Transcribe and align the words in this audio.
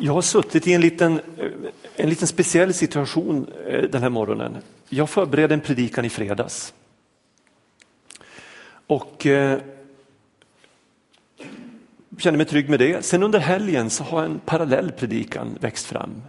Jag 0.00 0.12
har 0.12 0.22
suttit 0.22 0.66
i 0.66 0.72
en 0.72 0.80
liten, 0.80 1.20
eh, 1.38 1.50
en 1.96 2.08
liten 2.08 2.28
speciell 2.28 2.74
situation 2.74 3.46
eh, 3.66 3.82
den 3.82 4.02
här 4.02 4.10
morgonen. 4.10 4.56
Jag 4.88 5.10
förberedde 5.10 5.54
en 5.54 5.60
predikan 5.60 6.04
i 6.04 6.08
fredags. 6.08 6.74
Och 8.86 9.26
eh, 9.26 9.58
kände 12.18 12.36
mig 12.36 12.46
trygg 12.46 12.70
med 12.70 12.78
det. 12.78 13.04
Sen 13.04 13.22
under 13.22 13.38
helgen 13.38 13.90
så 13.90 14.04
har 14.04 14.24
en 14.24 14.40
parallell 14.44 14.92
predikan 14.92 15.58
växt 15.60 15.86
fram 15.86 16.22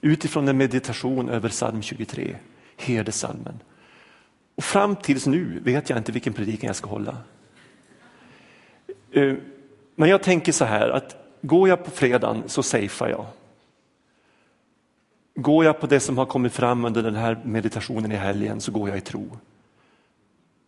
utifrån 0.00 0.48
en 0.48 0.56
meditation 0.56 1.28
över 1.28 1.48
psalm 1.48 1.82
23, 1.82 2.36
herdesalmen. 2.76 3.60
Och 4.54 4.64
fram 4.64 4.96
tills 4.96 5.26
nu 5.26 5.60
vet 5.64 5.90
jag 5.90 5.98
inte 5.98 6.12
vilken 6.12 6.32
predikan 6.32 6.66
jag 6.66 6.76
ska 6.76 6.88
hålla. 6.88 7.16
Eh, 9.12 9.34
men 9.94 10.08
jag 10.08 10.22
tänker 10.22 10.52
så 10.52 10.64
här 10.64 10.88
att 10.88 11.19
går 11.40 11.68
jag 11.68 11.84
på 11.84 11.90
fredagen 11.90 12.42
så 12.46 12.62
safear 12.62 13.10
jag. 13.10 13.26
Går 15.34 15.64
jag 15.64 15.80
på 15.80 15.86
det 15.86 16.00
som 16.00 16.18
har 16.18 16.26
kommit 16.26 16.52
fram 16.52 16.84
under 16.84 17.02
den 17.02 17.14
här 17.14 17.40
meditationen 17.44 18.12
i 18.12 18.16
helgen 18.16 18.60
så 18.60 18.72
går 18.72 18.88
jag 18.88 18.98
i 18.98 19.00
tro. 19.00 19.36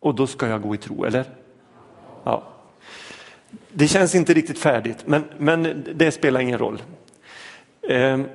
Och 0.01 0.15
då 0.15 0.27
ska 0.27 0.48
jag 0.48 0.62
gå 0.62 0.74
i 0.74 0.79
tro, 0.79 1.05
eller? 1.05 1.24
Ja. 2.24 2.43
Det 3.73 3.88
känns 3.88 4.15
inte 4.15 4.34
riktigt 4.34 4.59
färdigt, 4.59 5.06
men, 5.06 5.24
men 5.38 5.84
det 5.95 6.12
spelar 6.12 6.41
ingen 6.41 6.59
roll. 6.59 6.82
Ehm, 7.88 8.27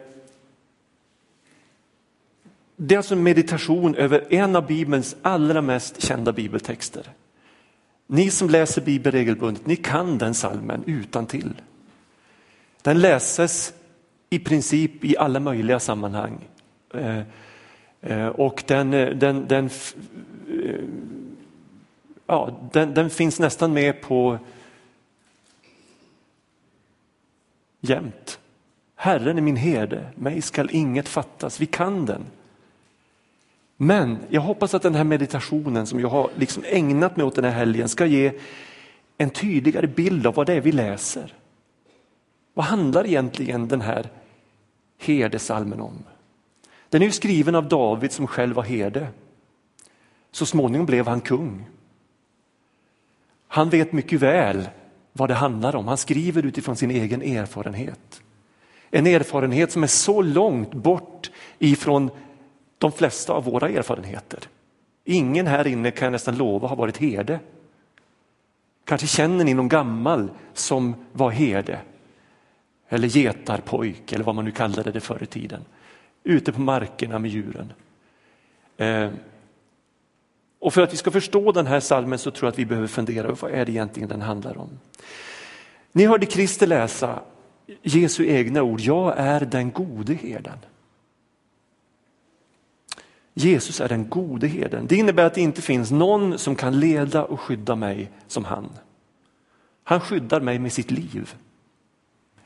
det 2.75 2.95
är 2.95 2.97
alltså 2.97 3.15
en 3.15 3.23
meditation 3.23 3.95
över 3.95 4.33
en 4.33 4.55
av 4.55 4.67
Bibelns 4.67 5.15
allra 5.21 5.61
mest 5.61 6.01
kända 6.01 6.31
bibeltexter. 6.31 7.09
Ni 8.07 8.29
som 8.29 8.49
läser 8.49 8.81
Bibeln 8.81 9.15
regelbundet, 9.15 9.65
ni 9.65 9.75
kan 9.75 10.17
den 10.17 10.33
salmen 10.33 10.83
utan 10.85 11.25
till. 11.25 11.53
Den 12.87 12.99
läses 12.99 13.73
i 14.29 14.39
princip 14.39 15.05
i 15.05 15.17
alla 15.17 15.39
möjliga 15.39 15.79
sammanhang. 15.79 16.47
Eh, 16.93 17.21
eh, 18.01 18.27
och 18.27 18.63
den, 18.67 18.93
eh, 18.93 19.09
den, 19.09 19.47
den, 19.47 19.69
ja, 22.27 22.69
den, 22.73 22.93
den 22.93 23.09
finns 23.09 23.39
nästan 23.39 23.73
med 23.73 24.01
på 24.01 24.39
jämt. 27.81 28.39
Herren 28.95 29.37
är 29.37 29.41
min 29.41 29.55
herde, 29.55 30.09
mig 30.15 30.41
skall 30.41 30.69
inget 30.71 31.07
fattas. 31.07 31.61
Vi 31.61 31.65
kan 31.65 32.05
den. 32.05 32.25
Men 33.77 34.17
jag 34.29 34.41
hoppas 34.41 34.73
att 34.73 34.81
den 34.81 34.95
här 34.95 35.03
meditationen 35.03 35.87
som 35.87 35.99
jag 35.99 36.09
har 36.09 36.29
liksom 36.35 36.63
ägnat 36.65 37.17
mig 37.17 37.25
åt 37.25 37.35
den 37.35 37.43
här 37.43 37.51
helgen 37.51 37.89
ska 37.89 38.05
ge 38.05 38.31
en 39.17 39.29
tydligare 39.29 39.87
bild 39.87 40.27
av 40.27 40.33
vad 40.33 40.47
det 40.47 40.53
är 40.53 40.61
vi 40.61 40.71
läser. 40.71 41.33
Vad 42.57 42.65
handlar 42.65 43.07
egentligen 43.07 43.67
den 43.67 43.81
här 43.81 44.09
herdesalmen 44.97 45.81
om? 45.81 46.03
Den 46.89 47.01
är 47.01 47.05
ju 47.05 47.11
skriven 47.11 47.55
av 47.55 47.67
David 47.67 48.11
som 48.11 48.27
själv 48.27 48.55
var 48.55 48.63
herde. 48.63 49.07
Så 50.31 50.45
småningom 50.45 50.85
blev 50.85 51.07
han 51.07 51.21
kung. 51.21 51.65
Han 53.47 53.69
vet 53.69 53.91
mycket 53.91 54.21
väl 54.21 54.69
vad 55.13 55.29
det 55.29 55.33
handlar 55.33 55.75
om. 55.75 55.87
Han 55.87 55.97
skriver 55.97 56.45
utifrån 56.45 56.75
sin 56.75 56.91
egen 56.91 57.21
erfarenhet. 57.21 58.21
En 58.91 59.07
erfarenhet 59.07 59.71
som 59.71 59.83
är 59.83 59.87
så 59.87 60.21
långt 60.21 60.73
bort 60.73 61.31
ifrån 61.59 62.09
de 62.77 62.91
flesta 62.91 63.33
av 63.33 63.43
våra 63.43 63.69
erfarenheter. 63.69 64.39
Ingen 65.03 65.47
här 65.47 65.67
inne 65.67 65.91
kan 65.91 66.05
jag 66.05 66.11
nästan 66.11 66.37
lova 66.37 66.67
har 66.67 66.75
varit 66.75 66.97
herde. 66.97 67.39
Kanske 68.85 69.07
känner 69.07 69.45
ni 69.45 69.53
någon 69.53 69.69
gammal 69.69 70.31
som 70.53 70.95
var 71.13 71.31
herde 71.31 71.79
eller 72.89 73.07
getarpojk 73.07 74.13
eller 74.13 74.23
vad 74.23 74.35
man 74.35 74.45
nu 74.45 74.51
kallade 74.51 74.91
det 74.91 74.99
förr 74.99 75.23
i 75.23 75.25
tiden. 75.25 75.61
Ute 76.23 76.51
på 76.51 76.61
markerna 76.61 77.19
med 77.19 77.31
djuren. 77.31 77.73
Eh, 78.77 79.09
och 80.59 80.73
för 80.73 80.81
att 80.81 80.93
vi 80.93 80.97
ska 80.97 81.11
förstå 81.11 81.51
den 81.51 81.67
här 81.67 81.79
salmen 81.79 82.19
så 82.19 82.31
tror 82.31 82.47
jag 82.47 82.51
att 82.51 82.59
vi 82.59 82.65
behöver 82.65 82.87
fundera 82.87 83.27
över 83.27 83.37
vad 83.41 83.51
är 83.51 83.65
det 83.65 83.71
egentligen 83.71 84.09
den 84.09 84.21
handlar 84.21 84.57
om. 84.57 84.69
Ni 85.91 86.05
hörde 86.05 86.25
Christer 86.25 86.67
läsa 86.67 87.19
Jesu 87.81 88.25
egna 88.25 88.63
ord, 88.63 88.79
jag 88.79 89.13
är 89.17 89.39
den 89.39 89.71
gode 89.71 90.13
herden. 90.13 90.57
Jesus 93.33 93.81
är 93.81 93.89
den 93.89 94.09
gode 94.09 94.47
herden. 94.47 94.87
Det 94.87 94.95
innebär 94.95 95.23
att 95.25 95.33
det 95.33 95.41
inte 95.41 95.61
finns 95.61 95.91
någon 95.91 96.39
som 96.39 96.55
kan 96.55 96.79
leda 96.79 97.23
och 97.23 97.39
skydda 97.39 97.75
mig 97.75 98.11
som 98.27 98.45
han. 98.45 98.69
Han 99.83 99.99
skyddar 99.99 100.41
mig 100.41 100.59
med 100.59 100.73
sitt 100.73 100.91
liv. 100.91 101.35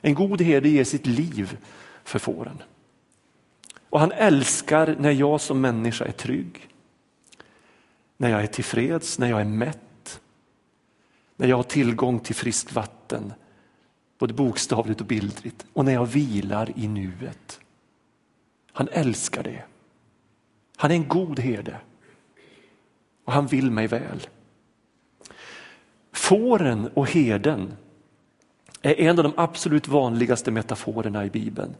En 0.01 0.13
god 0.13 0.41
herde 0.41 0.69
ger 0.69 0.83
sitt 0.83 1.05
liv 1.05 1.57
för 2.03 2.19
fåren. 2.19 2.61
Och 3.89 3.99
han 3.99 4.11
älskar 4.11 4.95
när 4.99 5.11
jag 5.11 5.41
som 5.41 5.61
människa 5.61 6.05
är 6.05 6.11
trygg. 6.11 6.67
När 8.17 8.29
jag 8.29 8.43
är 8.43 8.47
tillfreds, 8.47 9.19
när 9.19 9.29
jag 9.29 9.41
är 9.41 9.45
mätt. 9.45 10.21
När 11.35 11.47
jag 11.47 11.55
har 11.55 11.63
tillgång 11.63 12.19
till 12.19 12.35
friskt 12.35 12.73
vatten, 12.73 13.33
både 14.17 14.33
bokstavligt 14.33 15.01
och 15.01 15.07
bildligt. 15.07 15.65
Och 15.73 15.85
när 15.85 15.93
jag 15.93 16.05
vilar 16.05 16.73
i 16.75 16.87
nuet. 16.87 17.59
Han 18.71 18.87
älskar 18.91 19.43
det. 19.43 19.63
Han 20.75 20.91
är 20.91 20.95
en 20.95 21.07
god 21.07 21.39
herde. 21.39 21.77
Och 23.25 23.33
han 23.33 23.47
vill 23.47 23.71
mig 23.71 23.87
väl. 23.87 24.27
Fåren 26.11 26.89
och 26.93 27.09
herden 27.09 27.73
är 28.81 28.99
en 28.99 29.17
av 29.19 29.23
de 29.23 29.33
absolut 29.37 29.87
vanligaste 29.87 30.51
metaforerna 30.51 31.25
i 31.25 31.29
Bibeln 31.29 31.75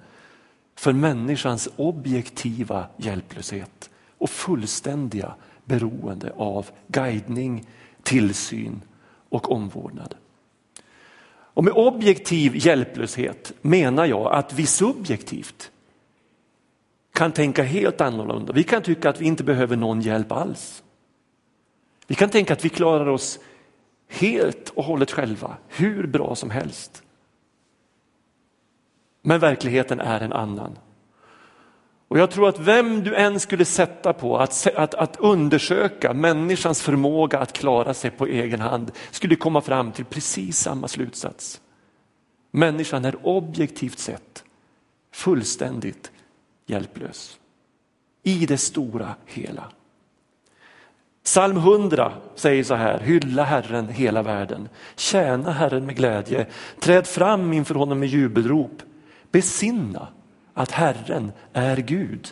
för 0.75 0.94
människans 0.94 1.69
objektiva 1.75 2.85
hjälplöshet 2.97 3.89
och 4.17 4.29
fullständiga 4.29 5.35
beroende 5.66 6.34
av 6.35 6.69
guidning, 6.88 7.67
tillsyn 8.03 8.81
och 9.29 9.51
omvårdnad. 9.51 10.16
Och 11.53 11.63
med 11.63 11.73
objektiv 11.73 12.51
hjälplöshet 12.56 13.53
menar 13.62 14.06
jag 14.06 14.33
att 14.33 14.53
vi 14.53 14.66
subjektivt 14.66 15.72
kan 17.13 17.31
tänka 17.31 17.63
helt 17.63 18.01
annorlunda. 18.01 18.53
Vi 18.53 18.63
kan 18.63 18.81
tycka 18.81 19.09
att 19.09 19.22
vi 19.22 19.25
inte 19.25 19.44
behöver 19.44 19.75
någon 19.75 20.01
hjälp 20.01 20.31
alls. 20.31 20.83
Vi 22.07 22.16
kan 22.16 22.29
tänka 22.29 22.53
att 22.53 22.66
vi 22.66 22.69
klarar 22.69 23.07
oss 23.07 23.39
helt 24.12 24.70
och 24.70 24.84
hållet 24.84 25.12
själva, 25.12 25.58
hur 25.68 26.08
bra 26.08 26.36
som 26.36 26.50
helst. 26.50 27.04
Men 29.22 29.40
verkligheten 29.40 30.00
är 30.00 30.22
en 30.22 30.34
annan. 30.34 30.78
Och 32.08 32.20
jag 32.20 32.32
tror 32.32 32.50
att 32.50 32.60
vem 32.60 33.04
du 33.04 33.16
än 33.16 33.40
skulle 33.40 33.66
sätta 33.66 34.14
på 34.14 34.38
att, 34.38 34.68
att, 34.76 34.94
att 34.94 35.18
undersöka 35.20 36.14
människans 36.14 36.82
förmåga 36.82 37.40
att 37.40 37.54
klara 37.54 37.94
sig 37.94 38.12
på 38.12 38.28
egen 38.28 38.62
hand 38.62 38.92
skulle 39.12 39.36
komma 39.36 39.62
fram 39.62 39.92
till 39.92 40.06
precis 40.06 40.58
samma 40.58 40.88
slutsats. 40.88 41.62
Människan 42.52 43.06
är 43.06 43.28
objektivt 43.28 44.00
sett 44.00 44.44
fullständigt 45.14 46.12
hjälplös. 46.66 47.40
I 48.24 48.46
det 48.46 48.58
stora 48.58 49.16
hela. 49.26 49.72
Psalm 51.24 51.58
100 51.58 52.14
säger 52.36 52.64
så 52.64 52.76
här, 52.76 53.00
hylla 53.00 53.44
Herren 53.44 53.88
hela 53.88 54.22
världen, 54.22 54.70
tjäna 54.96 55.52
Herren 55.52 55.86
med 55.86 55.96
glädje, 55.96 56.46
träd 56.80 57.08
fram 57.08 57.54
inför 57.54 57.76
honom 57.76 58.00
med 58.00 58.09
jubelrop, 58.09 58.82
besinna 59.31 60.08
att 60.54 60.72
Herren 60.72 61.31
är 61.54 61.78
Gud. 61.78 62.28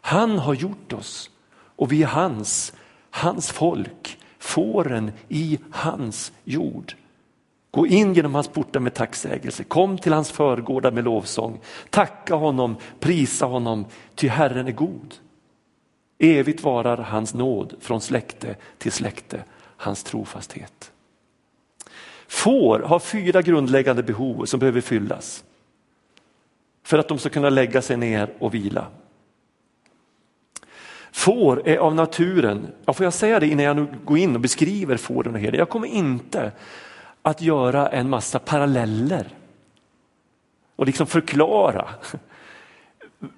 Han 0.00 0.38
har 0.38 0.54
gjort 0.54 0.92
oss 0.92 1.30
och 1.76 1.92
vi 1.92 2.02
är 2.02 2.06
hans, 2.06 2.72
hans 3.10 3.50
folk, 3.50 4.18
fåren 4.38 5.12
i 5.28 5.58
hans 5.70 6.32
jord. 6.44 6.94
Gå 7.70 7.86
in 7.86 8.14
genom 8.14 8.34
hans 8.34 8.48
portar 8.48 8.80
med 8.80 8.94
tacksägelse, 8.94 9.64
kom 9.64 9.98
till 9.98 10.12
hans 10.12 10.30
förgårdar 10.30 10.90
med 10.90 11.04
lovsång, 11.04 11.60
tacka 11.90 12.34
honom, 12.34 12.76
prisa 13.00 13.46
honom, 13.46 13.84
ty 14.14 14.28
Herren 14.28 14.66
är 14.66 14.72
god. 14.72 15.14
Evigt 16.18 16.62
varar 16.62 16.96
hans 16.96 17.34
nåd 17.34 17.74
från 17.80 18.00
släkte 18.00 18.56
till 18.78 18.92
släkte, 18.92 19.44
hans 19.76 20.04
trofasthet. 20.04 20.92
Får 22.28 22.78
har 22.80 22.98
fyra 22.98 23.42
grundläggande 23.42 24.02
behov 24.02 24.44
som 24.44 24.60
behöver 24.60 24.80
fyllas 24.80 25.44
för 26.82 26.98
att 26.98 27.08
de 27.08 27.18
ska 27.18 27.28
kunna 27.28 27.50
lägga 27.50 27.82
sig 27.82 27.96
ner 27.96 28.32
och 28.38 28.54
vila. 28.54 28.86
Får 31.12 31.68
är 31.68 31.76
av 31.76 31.94
naturen, 31.94 32.66
ja, 32.84 32.92
får 32.92 33.04
jag 33.04 33.14
säga 33.14 33.40
det 33.40 33.46
innan 33.46 33.64
jag 33.64 33.76
nu 33.76 33.86
går 34.04 34.18
in 34.18 34.34
och 34.34 34.40
beskriver 34.40 34.96
fåren 34.96 35.34
och 35.34 35.40
herden, 35.40 35.58
jag 35.58 35.68
kommer 35.68 35.86
inte 35.88 36.52
att 37.22 37.42
göra 37.42 37.88
en 37.88 38.10
massa 38.10 38.38
paralleller 38.38 39.28
och 40.76 40.86
liksom 40.86 41.06
förklara 41.06 41.88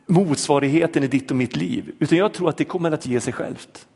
motsvarigheten 0.07 1.05
i 1.05 1.07
ditt 1.07 1.31
och 1.31 1.37
mitt 1.37 1.57
liv, 1.57 1.93
utan 1.99 2.19
jag 2.19 2.33
tror 2.33 2.49
att 2.49 2.57
det 2.57 2.65
kommer 2.65 2.91
att 2.91 3.07
ge 3.07 3.21
sig 3.21 3.33
självt. 3.33 3.87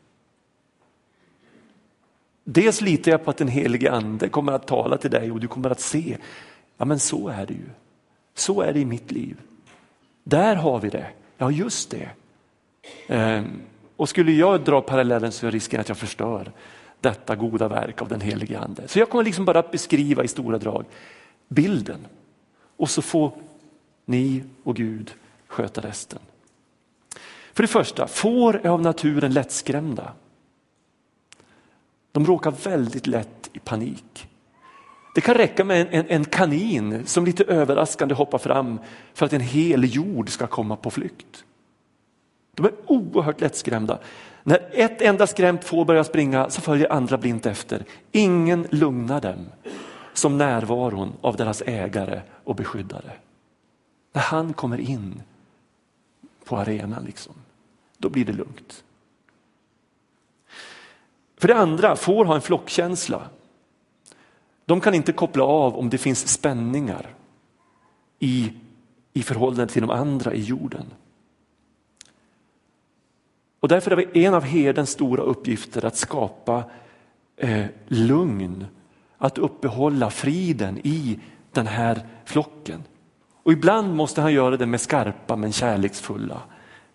Dels 2.43 2.81
litar 2.81 3.11
jag 3.11 3.25
på 3.25 3.31
att 3.31 3.37
den 3.37 3.47
helige 3.47 3.91
ande 3.91 4.29
kommer 4.29 4.51
att 4.51 4.67
tala 4.67 4.97
till 4.97 5.11
dig 5.11 5.31
och 5.31 5.39
du 5.39 5.47
kommer 5.47 5.69
att 5.69 5.79
se, 5.79 6.17
ja 6.77 6.85
men 6.85 6.99
så 6.99 7.27
är 7.27 7.45
det 7.45 7.53
ju. 7.53 7.69
Så 8.35 8.61
är 8.61 8.73
det 8.73 8.79
i 8.79 8.85
mitt 8.85 9.11
liv. 9.11 9.37
Där 10.23 10.55
har 10.55 10.79
vi 10.79 10.89
det. 10.89 11.07
Ja, 11.37 11.51
just 11.51 11.89
det. 11.89 12.09
Ehm, 13.07 13.61
och 13.95 14.09
skulle 14.09 14.31
jag 14.31 14.63
dra 14.63 14.81
parallellen 14.81 15.31
så 15.31 15.47
är 15.47 15.51
risken 15.51 15.79
att 15.79 15.87
jag 15.87 15.97
förstör 15.97 16.51
detta 16.99 17.35
goda 17.35 17.67
verk 17.67 18.01
av 18.01 18.07
den 18.07 18.21
helige 18.21 18.59
ande. 18.59 18.87
Så 18.87 18.99
jag 18.99 19.09
kommer 19.09 19.23
liksom 19.23 19.45
bara 19.45 19.59
att 19.59 19.71
beskriva 19.71 20.23
i 20.23 20.27
stora 20.27 20.57
drag 20.57 20.85
bilden 21.47 21.99
och 22.77 22.89
så 22.89 23.01
får 23.01 23.31
ni 24.05 24.43
och 24.63 24.75
Gud 24.75 25.13
sköta 25.53 25.81
resten. 25.81 26.19
För 27.53 27.63
det 27.63 27.67
första, 27.67 28.07
får 28.07 28.55
är 28.55 28.69
av 28.69 28.81
naturen 28.81 29.33
lättskrämda. 29.33 30.13
De 32.11 32.25
råkar 32.25 32.51
väldigt 32.51 33.07
lätt 33.07 33.49
i 33.53 33.59
panik. 33.59 34.27
Det 35.15 35.21
kan 35.21 35.35
räcka 35.35 35.63
med 35.63 35.81
en, 35.81 35.87
en, 35.87 36.05
en, 36.09 36.25
kanin 36.25 37.05
som 37.05 37.25
lite 37.25 37.43
överraskande 37.43 38.15
hoppar 38.15 38.37
fram 38.37 38.79
för 39.13 39.25
att 39.25 39.33
en 39.33 39.41
hel 39.41 39.95
jord 39.95 40.29
ska 40.29 40.47
komma 40.47 40.75
på 40.75 40.91
flykt. 40.91 41.45
De 42.55 42.65
är 42.65 42.71
oerhört 42.85 43.41
lättskrämda. 43.41 43.99
När 44.43 44.69
ett 44.71 45.01
enda 45.01 45.27
skrämt 45.27 45.63
får 45.63 45.85
börja 45.85 46.03
springa 46.03 46.49
så 46.49 46.61
följer 46.61 46.91
andra 46.91 47.17
blint 47.17 47.45
efter. 47.45 47.85
Ingen 48.11 48.67
lugnar 48.69 49.21
dem 49.21 49.45
som 50.13 50.37
närvaron 50.37 51.13
av 51.21 51.35
deras 51.35 51.61
ägare 51.61 52.21
och 52.43 52.55
beskyddare. 52.55 53.11
När 54.13 54.21
han 54.21 54.53
kommer 54.53 54.79
in 54.79 55.21
på 56.45 56.57
arenan, 56.57 57.03
liksom, 57.03 57.33
då 57.97 58.09
blir 58.09 58.25
det 58.25 58.33
lugnt. 58.33 58.83
För 61.37 61.47
det 61.47 61.55
andra, 61.55 61.95
får 61.95 62.25
ha 62.25 62.35
en 62.35 62.41
flockkänsla. 62.41 63.29
De 64.65 64.81
kan 64.81 64.93
inte 64.93 65.13
koppla 65.13 65.43
av 65.43 65.77
om 65.77 65.89
det 65.89 65.97
finns 65.97 66.27
spänningar 66.27 67.15
i, 68.19 68.53
i 69.13 69.23
förhållande 69.23 69.73
till 69.73 69.81
de 69.81 69.91
andra 69.91 70.33
i 70.33 70.41
jorden. 70.41 70.85
Och 73.59 73.67
därför 73.67 73.91
är 73.91 73.95
det 73.95 74.25
en 74.25 74.33
av 74.33 74.43
herdens 74.43 74.89
stora 74.89 75.23
uppgifter 75.23 75.85
att 75.85 75.97
skapa 75.97 76.63
eh, 77.35 77.65
lugn, 77.87 78.65
att 79.17 79.37
uppehålla 79.37 80.09
friden 80.09 80.79
i 80.83 81.19
den 81.51 81.67
här 81.67 82.07
flocken. 82.25 82.83
Och 83.43 83.51
ibland 83.51 83.95
måste 83.95 84.21
han 84.21 84.33
göra 84.33 84.57
det 84.57 84.65
med 84.65 84.81
skarpa 84.81 85.35
men 85.35 85.51
kärleksfulla 85.51 86.41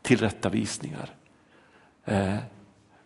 tillrättavisningar. 0.03 1.11
Eh, 2.05 2.37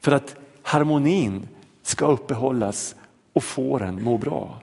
för 0.01 0.13
att 0.13 0.37
harmonin 0.63 1.49
ska 1.83 2.07
uppehållas 2.07 2.95
och 3.33 3.45
fåren 3.45 4.03
må 4.03 4.19
bra. 4.19 4.61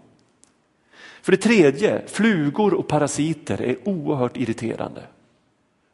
För 1.22 1.32
det 1.32 1.38
tredje, 1.38 2.08
flugor 2.08 2.74
och 2.74 2.88
parasiter 2.88 3.62
är 3.62 3.90
oerhört 3.90 4.38
irriterande 4.38 5.02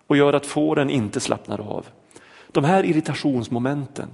och 0.08 0.18
gör 0.18 0.34
att 0.34 0.46
fåren 0.46 0.90
inte 0.90 1.20
slappnar 1.20 1.62
av. 1.62 1.86
De 2.52 2.64
här 2.64 2.86
irritationsmomenten 2.86 4.10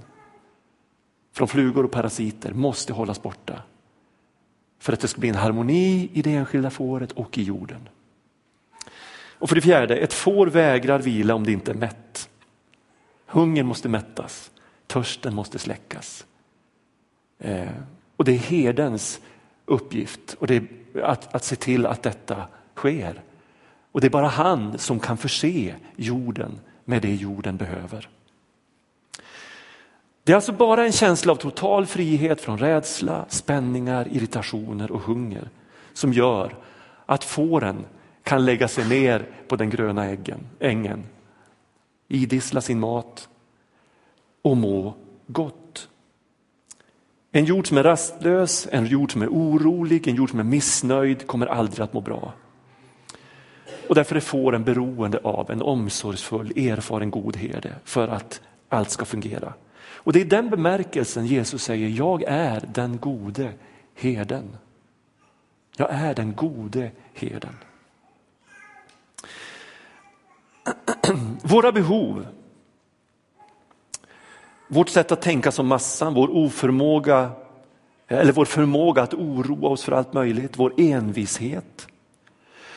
från 1.32 1.48
flugor 1.48 1.84
och 1.84 1.90
parasiter 1.90 2.52
måste 2.52 2.92
hållas 2.92 3.22
borta 3.22 3.62
för 4.78 4.92
att 4.92 5.00
det 5.00 5.08
ska 5.08 5.20
bli 5.20 5.28
en 5.28 5.34
harmoni 5.34 6.10
i 6.12 6.22
det 6.22 6.34
enskilda 6.34 6.70
fåret 6.70 7.12
och 7.12 7.38
i 7.38 7.42
jorden. 7.42 7.88
Och 9.42 9.48
för 9.48 9.56
det 9.56 9.62
fjärde, 9.62 9.96
ett 9.96 10.12
får 10.12 10.46
vägrar 10.46 10.98
vila 10.98 11.34
om 11.34 11.44
det 11.44 11.52
inte 11.52 11.70
är 11.70 11.74
mätt. 11.74 12.28
Hungern 13.26 13.66
måste 13.66 13.88
mättas, 13.88 14.50
törsten 14.86 15.34
måste 15.34 15.58
släckas. 15.58 16.26
Eh, 17.38 17.68
och 18.16 18.24
det 18.24 18.32
är 18.32 18.38
herdens 18.38 19.20
uppgift 19.66 20.34
och 20.38 20.46
det 20.46 20.56
är 20.56 20.66
att, 21.02 21.34
att 21.34 21.44
se 21.44 21.56
till 21.56 21.86
att 21.86 22.02
detta 22.02 22.48
sker. 22.74 23.22
Och 23.92 24.00
det 24.00 24.06
är 24.06 24.10
bara 24.10 24.28
han 24.28 24.78
som 24.78 25.00
kan 25.00 25.16
förse 25.16 25.74
jorden 25.96 26.60
med 26.84 27.02
det 27.02 27.14
jorden 27.14 27.56
behöver. 27.56 28.08
Det 30.24 30.32
är 30.32 30.36
alltså 30.36 30.52
bara 30.52 30.84
en 30.84 30.92
känsla 30.92 31.32
av 31.32 31.36
total 31.36 31.86
frihet 31.86 32.40
från 32.40 32.58
rädsla, 32.58 33.26
spänningar, 33.28 34.08
irritationer 34.10 34.92
och 34.92 35.00
hunger 35.00 35.48
som 35.92 36.12
gör 36.12 36.56
att 37.06 37.24
fåren 37.24 37.84
kan 38.22 38.44
lägga 38.44 38.68
sig 38.68 38.88
ner 38.88 39.26
på 39.48 39.56
den 39.56 39.70
gröna 39.70 40.06
äggen, 40.06 40.40
ängen, 40.60 41.04
idissla 42.08 42.60
sin 42.60 42.80
mat 42.80 43.28
och 44.42 44.56
må 44.56 44.94
gott. 45.26 45.88
En 47.32 47.44
jord 47.44 47.68
som 47.68 47.76
är 47.76 47.82
rastlös, 47.82 48.68
en 48.70 48.86
jord 48.86 49.12
som 49.12 49.22
är 49.22 49.28
orolig, 49.28 50.08
en 50.08 50.14
jord 50.14 50.30
som 50.30 50.38
är 50.38 50.44
missnöjd 50.44 51.26
kommer 51.26 51.46
aldrig 51.46 51.80
att 51.80 51.92
må 51.92 52.00
bra. 52.00 52.32
Och 53.88 53.94
därför 53.94 54.16
är 54.16 54.20
fåren 54.20 54.64
beroende 54.64 55.18
av 55.18 55.50
en 55.50 55.62
omsorgsfull, 55.62 56.58
erfaren 56.58 57.10
god 57.10 57.36
herde 57.36 57.74
för 57.84 58.08
att 58.08 58.40
allt 58.68 58.90
ska 58.90 59.04
fungera. 59.04 59.52
Och 60.04 60.12
det 60.12 60.18
är 60.18 60.24
i 60.24 60.28
den 60.28 60.50
bemärkelsen 60.50 61.26
Jesus 61.26 61.62
säger, 61.62 61.88
jag 61.88 62.22
är 62.22 62.68
den 62.74 62.98
gode 62.98 63.52
herden. 63.94 64.56
Jag 65.76 65.90
är 65.90 66.14
den 66.14 66.34
gode 66.34 66.90
herden. 67.14 67.54
Våra 71.42 71.72
behov, 71.72 72.26
vårt 74.68 74.88
sätt 74.88 75.12
att 75.12 75.22
tänka 75.22 75.52
som 75.52 75.66
massan, 75.66 76.14
vår 76.14 76.36
oförmåga 76.36 77.30
eller 78.08 78.32
vår 78.32 78.44
förmåga 78.44 79.02
att 79.02 79.14
oroa 79.14 79.68
oss 79.68 79.84
för 79.84 79.92
allt 79.92 80.12
möjligt, 80.12 80.58
vår 80.58 80.74
envishet, 80.76 81.86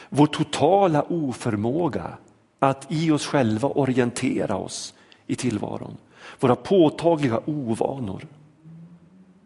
vår 0.09 0.27
totala 0.27 1.03
oförmåga 1.03 2.17
att 2.59 2.85
i 2.89 3.11
oss 3.11 3.25
själva 3.25 3.69
orientera 3.69 4.55
oss 4.55 4.93
i 5.27 5.35
tillvaron 5.35 5.97
våra 6.39 6.55
påtagliga 6.55 7.41
ovanor 7.45 8.27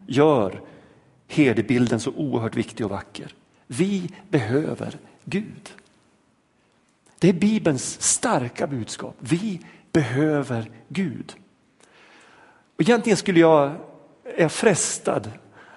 gör 0.06 0.60
herdebilden 1.28 2.00
så 2.00 2.10
oerhört 2.10 2.56
viktig 2.56 2.86
och 2.86 2.90
vacker. 2.90 3.34
Vi 3.66 4.10
behöver 4.28 4.98
Gud. 5.24 5.70
Det 7.20 7.28
är 7.28 7.32
Bibelns 7.32 8.02
starka 8.02 8.66
budskap. 8.66 9.16
Vi 9.18 9.60
behöver 9.92 10.70
Gud. 10.88 11.34
Och 12.76 12.82
egentligen 12.82 13.16
skulle 13.16 13.40
jag, 13.40 13.72
är 14.24 14.48
frestad 14.48 15.30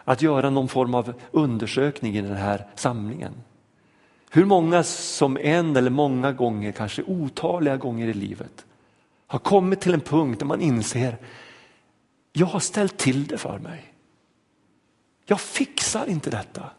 att 0.03 0.21
göra 0.21 0.49
någon 0.49 0.67
form 0.67 0.95
av 0.95 1.13
undersökning 1.31 2.17
i 2.17 2.21
den 2.21 2.35
här 2.35 2.67
samlingen. 2.75 3.33
Hur 4.29 4.45
många 4.45 4.83
som 4.83 5.37
en 5.37 5.75
eller 5.75 5.89
många 5.89 6.31
gånger, 6.31 6.71
kanske 6.71 7.03
otaliga 7.03 7.77
gånger 7.77 8.07
i 8.07 8.13
livet 8.13 8.65
har 9.27 9.39
kommit 9.39 9.81
till 9.81 9.93
en 9.93 10.01
punkt 10.01 10.39
där 10.39 10.45
man 10.45 10.61
inser, 10.61 11.17
jag 12.33 12.47
har 12.47 12.59
ställt 12.59 12.97
till 12.97 13.27
det 13.27 13.37
för 13.37 13.59
mig. 13.59 13.93
Jag 15.25 15.41
fixar 15.41 16.09
inte 16.09 16.29
detta. 16.29 16.69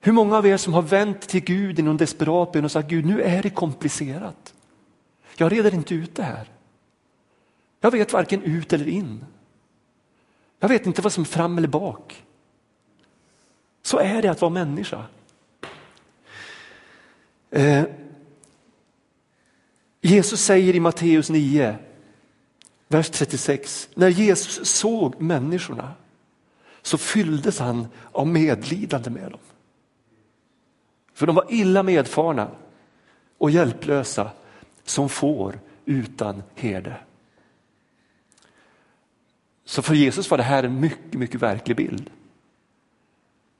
Hur 0.00 0.12
många 0.12 0.36
av 0.36 0.46
er 0.46 0.56
som 0.56 0.74
har 0.74 0.82
vänt 0.82 1.20
till 1.20 1.44
Gud 1.44 1.78
i 1.78 1.82
någon 1.82 1.96
desperat 1.96 2.52
bön 2.52 2.64
och 2.64 2.72
sagt 2.72 2.88
Gud 2.88 3.06
nu 3.06 3.22
är 3.22 3.42
det 3.42 3.50
komplicerat. 3.50 4.54
Jag 5.36 5.52
reder 5.52 5.74
inte 5.74 5.94
ut 5.94 6.14
det 6.14 6.22
här. 6.22 6.48
Jag 7.80 7.90
vet 7.90 8.12
varken 8.12 8.42
ut 8.42 8.72
eller 8.72 8.88
in. 8.88 9.24
Jag 10.58 10.68
vet 10.68 10.86
inte 10.86 11.02
vad 11.02 11.12
som 11.12 11.22
är 11.22 11.26
fram 11.26 11.58
eller 11.58 11.68
bak. 11.68 12.24
Så 13.82 13.98
är 13.98 14.22
det 14.22 14.28
att 14.28 14.40
vara 14.40 14.52
människa. 14.52 15.04
Eh, 17.50 17.84
Jesus 20.00 20.40
säger 20.40 20.74
i 20.74 20.80
Matteus 20.80 21.30
9, 21.30 21.76
vers 22.88 23.10
36, 23.10 23.88
när 23.94 24.08
Jesus 24.08 24.68
såg 24.68 25.20
människorna 25.20 25.92
så 26.82 26.98
fylldes 26.98 27.58
han 27.58 27.86
av 28.12 28.26
medlidande 28.26 29.10
med 29.10 29.30
dem. 29.30 29.40
För 31.20 31.26
de 31.26 31.36
var 31.36 31.46
illa 31.48 31.82
medfarna 31.82 32.48
och 33.38 33.50
hjälplösa 33.50 34.30
som 34.84 35.08
får 35.08 35.58
utan 35.84 36.42
herde. 36.54 36.96
Så 39.64 39.82
för 39.82 39.94
Jesus 39.94 40.30
var 40.30 40.38
det 40.38 40.44
här 40.44 40.62
en 40.62 40.80
mycket, 40.80 41.14
mycket 41.14 41.42
verklig 41.42 41.76
bild. 41.76 42.10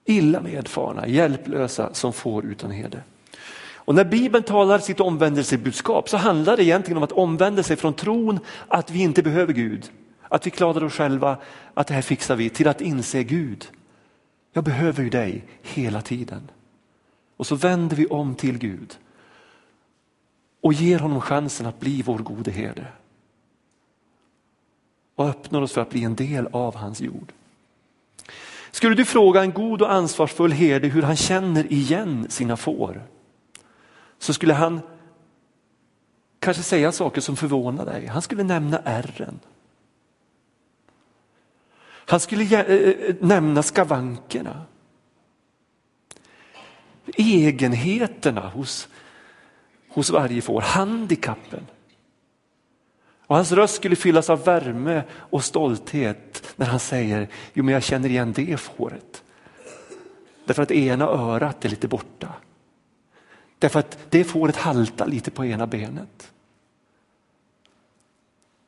Illa 0.05 0.41
medfarna, 0.41 1.09
hjälplösa 1.09 1.95
som 1.95 2.13
får 2.13 2.45
utan 2.45 2.71
herde. 2.71 3.03
Och 3.75 3.95
när 3.95 4.05
Bibeln 4.05 4.45
talar 4.45 4.79
sitt 4.79 5.01
omvändelsebudskap 5.01 6.09
så 6.09 6.17
handlar 6.17 6.57
det 6.57 6.65
egentligen 6.65 6.97
om 6.97 7.03
att 7.03 7.13
omvända 7.13 7.63
sig 7.63 7.77
från 7.77 7.95
tron 7.95 8.39
att 8.69 8.91
vi 8.91 9.03
inte 9.03 9.23
behöver 9.23 9.53
Gud, 9.53 9.91
att 10.23 10.47
vi 10.47 10.51
klarar 10.51 10.85
oss 10.85 10.95
själva, 10.95 11.37
att 11.75 11.87
det 11.87 11.95
här 11.95 12.03
fixar 12.03 12.37
vi, 12.37 12.51
till 12.51 12.69
att 12.69 12.81
inse 12.81 13.23
Gud. 13.23 13.67
Jag 14.53 14.65
behöver 14.65 15.03
ju 15.03 15.11
dig 15.11 15.45
hela 15.63 16.03
tiden. 16.03 16.51
Och 17.41 17.47
så 17.47 17.55
vänder 17.55 17.97
vi 17.97 18.07
om 18.07 18.35
till 18.35 18.59
Gud 18.59 18.99
och 20.61 20.73
ger 20.73 20.99
honom 20.99 21.21
chansen 21.21 21.67
att 21.67 21.81
bli 21.81 22.03
vår 22.03 22.19
gode 22.19 22.51
herde. 22.51 22.87
Och 25.15 25.29
öppnar 25.29 25.63
oss 25.63 25.73
för 25.73 25.81
att 25.81 25.91
bli 25.91 26.05
en 26.05 26.15
del 26.15 26.47
av 26.53 26.75
hans 26.77 27.01
jord. 27.01 27.33
Skulle 28.71 28.95
du 28.95 29.05
fråga 29.05 29.43
en 29.43 29.53
god 29.53 29.83
och 29.83 29.93
ansvarsfull 29.93 30.53
herde 30.53 30.89
hur 30.89 31.03
han 31.03 31.17
känner 31.17 31.73
igen 31.73 32.27
sina 32.29 32.57
får 32.57 33.03
så 34.19 34.35
skulle 34.35 34.55
han 34.55 34.81
kanske 36.39 36.63
säga 36.63 36.93
saker 36.93 37.21
som 37.21 37.37
förvånar 37.37 37.85
dig. 37.85 38.07
Han 38.07 38.23
skulle 38.23 38.43
nämna 38.43 38.79
ärren. 38.79 39.41
Han 41.87 42.21
skulle 42.21 42.45
eh, 42.45 42.61
eh, 42.61 42.89
eh, 42.89 43.15
nämna 43.21 43.63
skavankerna. 43.63 44.65
Egenheterna 47.17 48.49
hos, 48.49 48.89
hos 49.89 50.11
varje 50.11 50.43
får, 50.43 50.61
handikappen. 50.61 51.67
Och 53.27 53.37
hans 53.37 53.53
röst 53.53 53.75
skulle 53.75 53.97
fyllas 53.97 54.31
av 54.31 54.45
värme 54.45 55.03
och 55.13 55.45
stolthet 55.45 56.55
när 56.57 56.67
han 56.67 56.81
säger, 56.81 57.29
jo 57.53 57.65
men 57.65 57.75
jag 57.75 57.83
känner 57.83 58.09
igen 58.09 58.33
det 58.33 58.57
fåret. 58.57 59.23
Därför 60.45 60.63
att 60.63 60.71
ena 60.71 61.05
örat 61.05 61.65
är 61.65 61.69
lite 61.69 61.89
borta. 61.89 62.29
Därför 63.59 63.81
att 63.81 63.99
det 64.11 64.25
fåret 64.25 64.57
haltar 64.57 65.07
lite 65.07 65.31
på 65.31 65.45
ena 65.45 65.67
benet. 65.67 66.33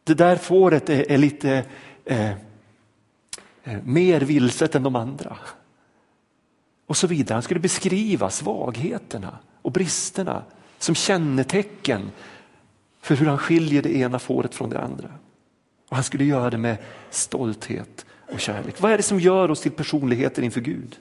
Det 0.04 0.14
där 0.14 0.36
fåret 0.36 0.90
är, 0.90 1.12
är 1.12 1.18
lite 1.18 1.64
eh, 2.04 2.30
eh, 3.64 3.82
mer 3.84 4.20
vilset 4.20 4.74
än 4.74 4.82
de 4.82 4.96
andra. 4.96 5.38
Och 6.92 6.96
så 6.96 7.06
vidare. 7.06 7.34
Han 7.34 7.42
skulle 7.42 7.60
beskriva 7.60 8.30
svagheterna 8.30 9.38
och 9.62 9.72
bristerna 9.72 10.42
som 10.78 10.94
kännetecken 10.94 12.10
för 13.00 13.16
hur 13.16 13.26
han 13.26 13.38
skiljer 13.38 13.82
det 13.82 13.96
ena 13.96 14.18
fåret 14.18 14.54
från 14.54 14.70
det 14.70 14.80
andra. 14.80 15.08
Och 15.88 15.96
han 15.96 16.04
skulle 16.04 16.24
göra 16.24 16.50
det 16.50 16.58
med 16.58 16.76
stolthet 17.10 18.06
och 18.32 18.40
kärlek. 18.40 18.80
Vad 18.80 18.92
är 18.92 18.96
det 18.96 19.02
som 19.02 19.20
gör 19.20 19.50
oss 19.50 19.60
till 19.60 19.72
personligheter 19.72 20.42
inför 20.42 20.60
Gud? 20.60 20.96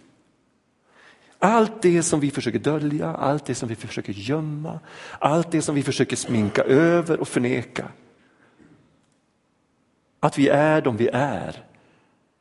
Allt 1.40 1.82
det 1.82 2.04
som 2.04 2.20
vi 2.20 2.32
försöker 2.32 2.60
dölja, 2.60 3.16
allt 3.16 3.46
det 3.46 3.56
som 3.56 3.70
vi 3.70 3.76
försöker 3.76 4.14
gömma, 4.14 4.80
allt 5.20 5.52
det 5.52 5.62
som 5.62 5.76
vi 5.76 5.84
försöker 5.84 6.16
sminka 6.16 6.62
över 6.62 7.20
och 7.20 7.28
förneka. 7.28 7.88
Att 10.20 10.38
vi 10.38 10.48
är 10.48 10.82
de 10.82 10.98
vi 10.98 11.10
är, 11.14 11.71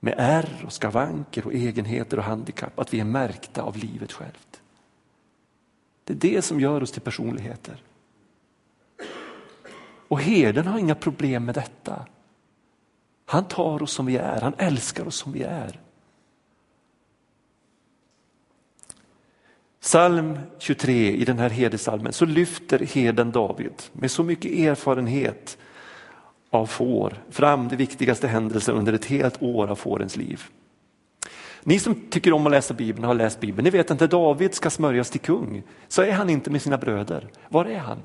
med 0.00 0.14
ärr 0.16 0.62
och 0.66 0.73
skavanker 0.73 1.47
och 1.47 1.54
egenheter 1.54 2.19
och 2.19 2.25
handikapp, 2.25 2.78
att 2.78 2.95
vi 2.95 3.00
är 3.00 3.04
märkta 3.04 3.62
av 3.62 3.76
livet 3.76 4.12
självt. 4.12 4.62
Det 6.04 6.12
är 6.12 6.35
det 6.35 6.42
som 6.42 6.61
gör 6.61 6.83
oss 6.83 6.92
till 6.92 7.02
personligheter. 7.02 7.83
Och 10.09 10.21
herden 10.21 10.66
har 10.66 10.78
inga 10.78 10.95
problem 10.95 11.45
med 11.45 11.54
detta. 11.54 12.07
Han 13.26 13.45
tar 13.45 13.83
oss 13.83 13.92
som 13.92 14.07
vi 14.07 14.16
är, 14.16 14.40
han 14.40 14.54
älskar 14.59 15.07
oss 15.07 15.16
som 15.16 15.33
vi 15.33 15.42
är. 15.42 15.80
Psalm 19.80 20.38
23 20.59 21.12
i 21.12 21.25
den 21.25 21.38
här 21.38 21.50
herdesalmen 21.50 22.12
så 22.12 22.25
lyfter 22.25 22.78
heden 22.78 23.30
David 23.30 23.83
med 23.92 24.11
så 24.11 24.23
mycket 24.23 24.52
erfarenhet 24.52 25.59
av 26.50 26.66
får 26.66 27.23
fram 27.30 27.69
de 27.69 27.76
viktigaste 27.76 28.28
händelserna 28.28 28.78
under 28.78 28.92
ett 28.92 29.04
helt 29.04 29.42
år 29.42 29.69
av 29.69 29.76
fårens 29.76 30.16
liv. 30.16 30.42
Ni 31.62 31.78
som 31.78 31.95
tycker 31.95 32.33
om 32.33 32.47
att 32.47 32.52
läsa 32.52 32.75
Bibeln 32.75 33.04
har 33.04 33.14
läst 33.14 33.40
Bibeln, 33.40 33.64
ni 33.64 33.71
vet 33.71 33.90
att 33.90 34.00
när 34.00 34.09
David 34.09 34.54
ska 34.54 34.71
smörjas 34.71 35.11
till 35.11 35.21
kung 35.21 35.62
så 35.88 36.02
är 36.02 36.12
han 36.12 36.30
inte 36.30 36.50
med 36.50 36.62
sina 36.62 36.78
bröder. 36.78 37.28
Var 37.49 37.64
är 37.64 37.78
han? 37.78 37.99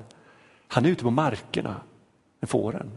Han 0.68 0.84
är 0.84 0.88
ute 0.88 1.02
på 1.02 1.10
markerna 1.10 1.74
med 2.40 2.50
fåren. 2.50 2.90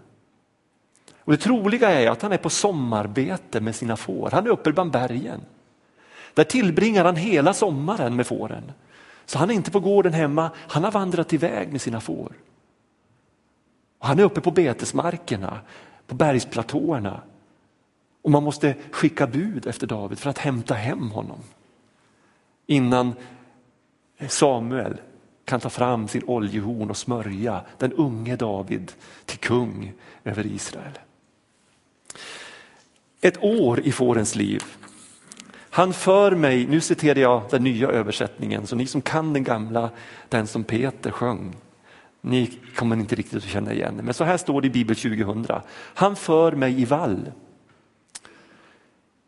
Och 1.19 1.31
det 1.31 1.37
troliga 1.37 1.89
är 1.89 2.09
att 2.09 2.21
han 2.21 2.31
är 2.31 2.37
på 2.37 2.49
sommarbete 2.49 3.61
med 3.61 3.75
sina 3.75 3.97
får. 3.97 4.29
Han 4.31 4.45
är 4.45 4.49
uppe 4.49 4.71
bland 4.71 4.91
bergen. 4.91 5.41
Där 6.33 6.43
tillbringar 6.43 7.05
han 7.05 7.15
hela 7.15 7.53
sommaren 7.53 8.15
med 8.15 8.27
fåren. 8.27 8.71
Så 9.25 9.37
han 9.37 9.49
är 9.49 9.53
inte 9.53 9.71
på 9.71 9.79
gården 9.79 10.13
hemma, 10.13 10.51
han 10.55 10.83
har 10.83 10.91
vandrat 10.91 11.33
iväg 11.33 11.71
med 11.71 11.81
sina 11.81 12.01
får. 12.01 12.31
Och 13.99 14.07
han 14.07 14.19
är 14.19 14.23
uppe 14.23 14.41
på 14.41 14.51
betesmarkerna, 14.51 15.59
på 16.07 16.15
bergsplatåerna. 16.15 17.21
Och 18.21 18.31
man 18.31 18.43
måste 18.43 18.75
skicka 18.91 19.27
bud 19.27 19.67
efter 19.67 19.87
David 19.87 20.19
för 20.19 20.29
att 20.29 20.37
hämta 20.37 20.73
hem 20.73 21.11
honom. 21.11 21.39
Innan 22.67 23.13
Samuel 24.27 24.97
kan 25.45 25.59
ta 25.59 25.69
fram 25.69 26.07
sin 26.07 26.23
oljehorn 26.27 26.89
och 26.89 26.97
smörja 26.97 27.61
den 27.77 27.93
unge 27.93 28.35
David 28.35 28.91
till 29.25 29.39
kung 29.39 29.93
över 30.23 30.45
Israel. 30.45 30.99
Ett 33.21 33.43
år 33.43 33.79
i 33.79 33.91
fårens 33.91 34.35
liv 34.35 34.63
han 35.79 35.93
för 35.93 36.31
mig, 36.31 36.67
nu 36.67 36.81
citerar 36.81 37.19
jag 37.19 37.43
den 37.49 37.63
nya 37.63 37.87
översättningen, 37.87 38.67
så 38.67 38.75
ni 38.75 38.87
som 38.87 39.01
kan 39.01 39.33
den 39.33 39.43
gamla, 39.43 39.89
den 40.29 40.47
som 40.47 40.63
Peter 40.63 41.11
sjöng, 41.11 41.55
ni 42.21 42.59
kommer 42.75 42.95
inte 42.95 43.15
riktigt 43.15 43.37
att 43.37 43.49
känna 43.49 43.73
igen 43.73 43.97
det. 43.97 44.03
Men 44.03 44.13
så 44.13 44.23
här 44.23 44.37
står 44.37 44.61
det 44.61 44.67
i 44.67 44.71
Bibel 44.71 44.95
2000. 44.95 45.45
Han 45.71 46.15
för 46.15 46.51
mig 46.51 46.81
i 46.81 46.85
vall 46.85 47.31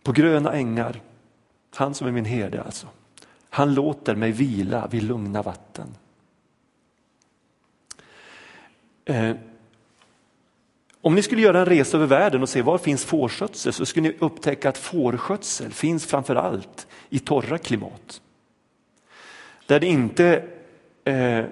på 0.04 0.12
gröna 0.12 0.54
ängar. 0.54 1.02
Han 1.76 1.94
som 1.94 2.08
är 2.08 2.12
min 2.12 2.26
herde 2.26 2.64
alltså. 2.64 2.88
Han 3.50 3.74
låter 3.74 4.16
mig 4.16 4.32
vila 4.32 4.88
vid 4.88 5.04
lugna 5.04 5.42
vatten. 5.42 5.88
Eh, 9.06 9.36
om 11.02 11.16
ni 11.16 11.22
skulle 11.22 11.42
göra 11.42 11.60
en 11.60 11.66
resa 11.66 11.98
över 11.98 12.08
världen 12.08 12.42
och 12.42 12.50
se 12.50 12.62
var 12.62 12.78
finns 12.78 13.06
fårskötsel 13.06 13.74
så 13.74 13.86
skulle 13.86 14.10
ni 14.10 14.18
upptäcka 14.20 14.70
att 14.70 14.78
fårskötsel 14.78 15.72
finns 15.72 16.06
framför 16.06 16.36
allt 16.36 16.88
i 17.10 17.20
torra 17.20 17.58
klimat. 17.58 18.22
Där, 19.66 19.80
det 19.80 19.88
inte, 19.88 20.44
eh, 21.04 21.46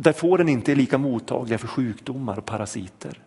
där 0.00 0.12
fåren 0.12 0.48
inte 0.48 0.72
är 0.72 0.76
lika 0.76 0.98
mottagliga 0.98 1.58
för 1.58 1.68
sjukdomar 1.68 2.38
och 2.38 2.44
parasiter. 2.44 3.22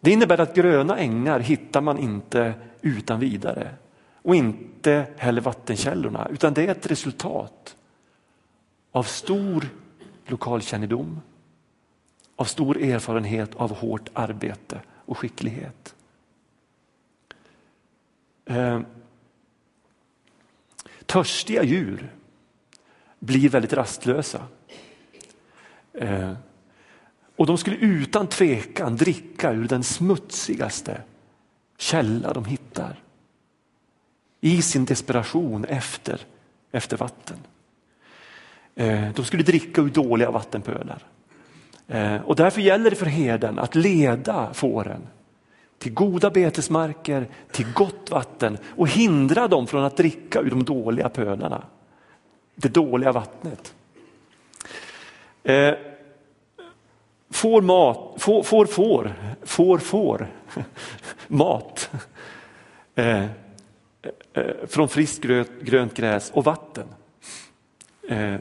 Det 0.00 0.10
innebär 0.10 0.40
att 0.40 0.54
gröna 0.54 0.98
ängar 0.98 1.40
hittar 1.40 1.80
man 1.80 1.98
inte 1.98 2.54
utan 2.80 3.20
vidare 3.20 3.74
och 4.22 4.34
inte 4.34 5.06
heller 5.16 5.40
vattenkällorna 5.40 6.28
utan 6.28 6.54
det 6.54 6.62
är 6.62 6.68
ett 6.68 6.90
resultat 6.90 7.76
av 8.92 9.02
stor 9.02 9.68
lokalkännedom 10.26 11.20
av 12.36 12.44
stor 12.44 12.82
erfarenhet 12.82 13.54
av 13.54 13.74
hårt 13.76 14.08
arbete 14.12 14.80
och 14.88 15.18
skicklighet. 15.18 15.94
Eh, 18.44 18.80
törstiga 21.06 21.62
djur 21.62 22.17
blir 23.18 23.48
väldigt 23.48 23.72
rastlösa. 23.72 24.42
Eh, 25.92 26.32
och 27.36 27.46
de 27.46 27.58
skulle 27.58 27.76
utan 27.76 28.26
tvekan 28.26 28.96
dricka 28.96 29.52
ur 29.52 29.68
den 29.68 29.82
smutsigaste 29.82 31.02
källa 31.78 32.32
de 32.32 32.44
hittar. 32.44 33.02
I 34.40 34.62
sin 34.62 34.84
desperation 34.84 35.64
efter, 35.64 36.20
efter 36.72 36.96
vatten. 36.96 37.36
Eh, 38.74 39.08
de 39.14 39.24
skulle 39.24 39.42
dricka 39.42 39.80
ur 39.80 39.88
dåliga 39.88 40.30
vattenpölar. 40.30 41.02
Eh, 41.88 42.16
och 42.16 42.36
därför 42.36 42.60
gäller 42.60 42.90
det 42.90 42.96
för 42.96 43.06
herden 43.06 43.58
att 43.58 43.74
leda 43.74 44.54
fåren 44.54 45.06
till 45.78 45.94
goda 45.94 46.30
betesmarker, 46.30 47.28
till 47.50 47.72
gott 47.72 48.10
vatten 48.10 48.58
och 48.76 48.88
hindra 48.88 49.48
dem 49.48 49.66
från 49.66 49.84
att 49.84 49.96
dricka 49.96 50.40
ur 50.40 50.50
de 50.50 50.64
dåliga 50.64 51.08
pölarna. 51.08 51.64
Det 52.60 52.68
dåliga 52.68 53.12
vattnet. 53.12 53.74
Eh, 55.42 55.74
får 57.30 57.62
mat, 57.62 58.22
får, 58.22 58.42
får, 58.42 58.66
får, 58.66 59.14
får, 59.42 59.78
får 59.78 60.28
mat 61.28 61.90
eh, 62.94 63.24
eh, 64.32 64.66
från 64.68 64.88
friskt 64.88 65.22
grönt, 65.22 65.50
grönt 65.60 65.94
gräs 65.94 66.30
och 66.30 66.44
vatten. 66.44 66.88
Eh, 68.08 68.36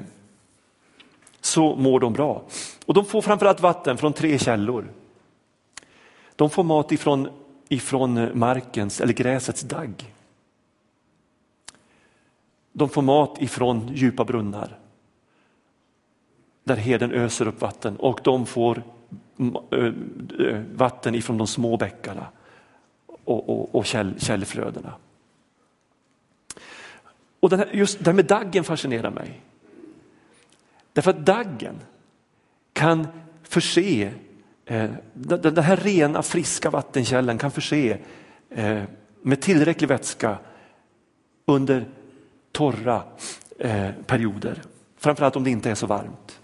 så 1.42 1.76
mår 1.76 2.00
de 2.00 2.14
bra. 2.14 2.44
Och 2.86 2.94
de 2.94 3.06
får 3.06 3.22
framförallt 3.22 3.60
vatten 3.60 3.98
från 3.98 4.14
tre 4.14 4.40
källor. 4.40 4.92
De 6.36 6.50
får 6.50 6.64
mat 6.64 6.92
ifrån, 6.92 7.30
ifrån 7.70 8.40
markens 8.40 9.02
eller 9.02 9.14
gräsets 9.14 9.62
dagg. 9.62 10.14
De 12.78 12.90
får 12.90 13.02
mat 13.02 13.42
ifrån 13.42 13.90
djupa 13.94 14.26
brunnar 14.26 14.80
där 16.64 16.76
heden 16.76 17.12
öser 17.12 17.48
upp 17.48 17.62
vatten 17.62 17.96
och 17.96 18.20
de 18.24 18.46
får 18.46 18.84
mm, 19.40 20.66
vatten 20.76 21.16
ifrån 21.16 21.38
de 21.38 21.48
små 21.48 21.78
bäckarna 21.78 22.28
och, 23.24 23.50
och, 23.50 23.76
och 23.76 23.86
käll, 23.86 24.20
källflödena. 24.20 24.94
Och 27.40 27.50
den 27.50 27.60
här, 27.60 27.70
just 27.74 28.00
det 28.00 28.06
här 28.06 28.14
med 28.14 28.26
daggen 28.26 28.64
fascinerar 28.64 29.12
mig. 29.12 29.42
Därför 30.94 31.12
att 31.12 31.26
daggen 31.26 31.76
kan 32.74 33.08
förse, 33.44 34.14
eh, 34.66 34.92
den 35.14 35.58
här 35.58 35.78
rena 35.78 36.24
friska 36.24 36.70
vattenkällan 36.70 37.38
kan 37.38 37.52
förse 37.52 37.98
eh, 38.50 38.84
med 39.22 39.42
tillräcklig 39.42 39.88
vätska 39.88 40.38
under 41.46 41.86
torra 42.58 43.04
eh, 43.60 43.92
perioder. 44.06 44.62
Framförallt 44.98 45.36
om 45.36 45.44
det 45.44 45.50
inte 45.50 45.72
är 45.72 45.76
så 45.76 45.88
varmt. 45.88 46.40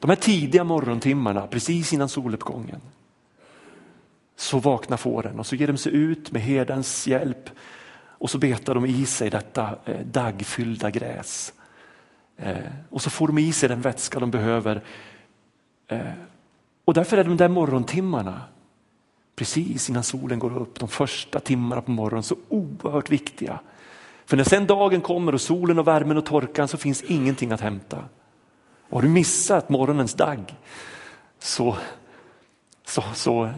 De 0.00 0.10
här 0.10 0.16
tidiga 0.16 0.64
morgontimmarna 0.64 1.46
precis 1.46 1.92
innan 1.92 2.08
soluppgången 2.08 2.80
så 4.36 4.58
vaknar 4.58 4.96
fåren 4.96 5.38
och 5.38 5.46
så 5.46 5.56
ger 5.56 5.66
de 5.66 5.76
sig 5.76 5.94
ut 5.94 6.32
med 6.32 6.42
herdens 6.42 7.06
hjälp 7.06 7.50
och 7.96 8.30
så 8.30 8.38
betar 8.38 8.74
de 8.74 8.86
i 8.86 9.06
sig 9.06 9.30
detta 9.30 9.78
eh, 9.84 10.06
daggfyllda 10.06 10.90
gräs. 10.90 11.52
Eh, 12.36 12.56
och 12.90 13.02
så 13.02 13.10
får 13.10 13.26
de 13.26 13.38
i 13.38 13.52
sig 13.52 13.68
den 13.68 13.80
vätska 13.80 14.20
de 14.20 14.30
behöver. 14.30 14.82
Eh, 15.88 16.00
och 16.84 16.94
därför 16.94 17.16
är 17.16 17.24
de 17.24 17.36
där 17.36 17.48
morgontimmarna 17.48 18.40
precis 19.36 19.90
innan 19.90 20.02
solen 20.02 20.38
går 20.38 20.58
upp, 20.58 20.78
de 20.78 20.88
första 20.88 21.40
timmarna 21.40 21.82
på 21.82 21.90
morgonen 21.90 22.22
så 22.22 22.36
oerhört 22.48 23.10
viktiga. 23.10 23.60
För 24.26 24.36
när 24.36 24.44
sen 24.44 24.66
dagen 24.66 25.00
kommer 25.00 25.34
och 25.34 25.40
solen 25.40 25.78
och 25.78 25.86
värmen 25.86 26.16
och 26.16 26.26
torkan 26.26 26.68
så 26.68 26.76
finns 26.76 27.02
ingenting 27.02 27.52
att 27.52 27.60
hämta. 27.60 28.04
Och 28.88 28.94
har 28.94 29.02
du 29.02 29.08
missat 29.08 29.68
morgonens 29.68 30.14
dagg 30.14 30.54
så, 31.38 31.76
så, 32.84 33.02
så, 33.14 33.50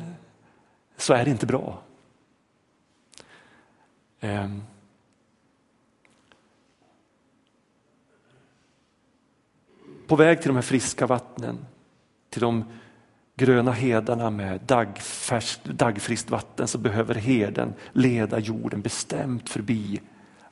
så 0.97 1.15
är 1.15 1.25
det 1.25 1.31
inte 1.31 1.47
bra. 1.47 1.83
Um. 4.21 4.63
På 10.07 10.17
väg 10.17 10.39
till 10.39 10.49
de 10.49 10.55
här 10.55 10.63
friska 10.63 11.07
vattnen, 11.07 11.67
till 12.31 12.41
de 12.41 12.65
gröna 13.37 13.73
hedarna 13.73 14.31
med 14.31 14.61
daggfärskt, 14.61 15.65
daggfriskt 15.65 16.31
vatten 16.31 16.69
så 16.69 16.79
behöver 16.79 17.15
herden 17.15 17.75
leda 17.93 18.39
jorden 18.39 18.81
bestämt 18.81 19.49
förbi 19.49 20.01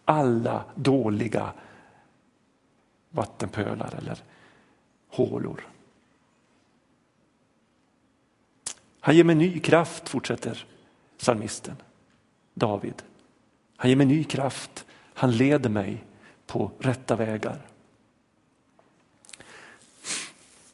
alla 0.07 0.65
dåliga 0.75 1.53
vattenpölar 3.11 3.95
eller 3.99 4.19
hålor. 5.09 5.69
Han 9.01 9.17
ger 9.17 9.25
mig 9.25 9.35
ny 9.35 9.61
kraft, 9.61 10.09
fortsätter 10.09 10.67
psalmisten 11.19 11.77
David. 12.55 13.03
Han 13.77 13.91
ger 13.91 13.97
mig 13.97 14.07
ny 14.07 14.25
kraft, 14.25 14.87
han 15.15 15.37
leder 15.37 15.71
mig 15.71 16.05
på 16.47 16.71
rätta 16.79 17.17
vägar. 17.17 17.67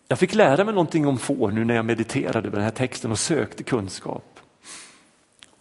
Jag 0.09 0.19
fick 0.19 0.35
lära 0.35 0.65
mig 0.65 0.75
någonting 0.75 1.07
om 1.07 1.19
får 1.19 1.51
nu 1.51 1.65
när 1.65 1.75
jag 1.75 1.85
mediterade 1.85 2.49
över 2.49 2.57
den 2.57 2.65
här 2.65 2.71
texten 2.71 3.11
och 3.11 3.19
sökte 3.19 3.63
kunskap. 3.63 4.41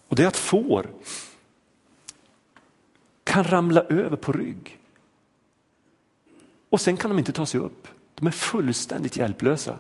Och 0.08 0.16
det 0.16 0.24
är 0.24 0.28
att 0.28 0.38
får 0.38 0.90
kan 3.32 3.44
ramla 3.44 3.82
över 3.82 4.18
på 4.18 4.32
rygg. 4.32 4.78
Och 6.70 6.82
sen 6.82 6.98
kan 6.98 7.10
de 7.10 7.20
inte 7.20 7.32
ta 7.32 7.46
sig 7.46 7.60
upp. 7.60 7.88
De 8.16 8.28
är 8.28 8.32
fullständigt 8.32 9.18
hjälplösa. 9.18 9.78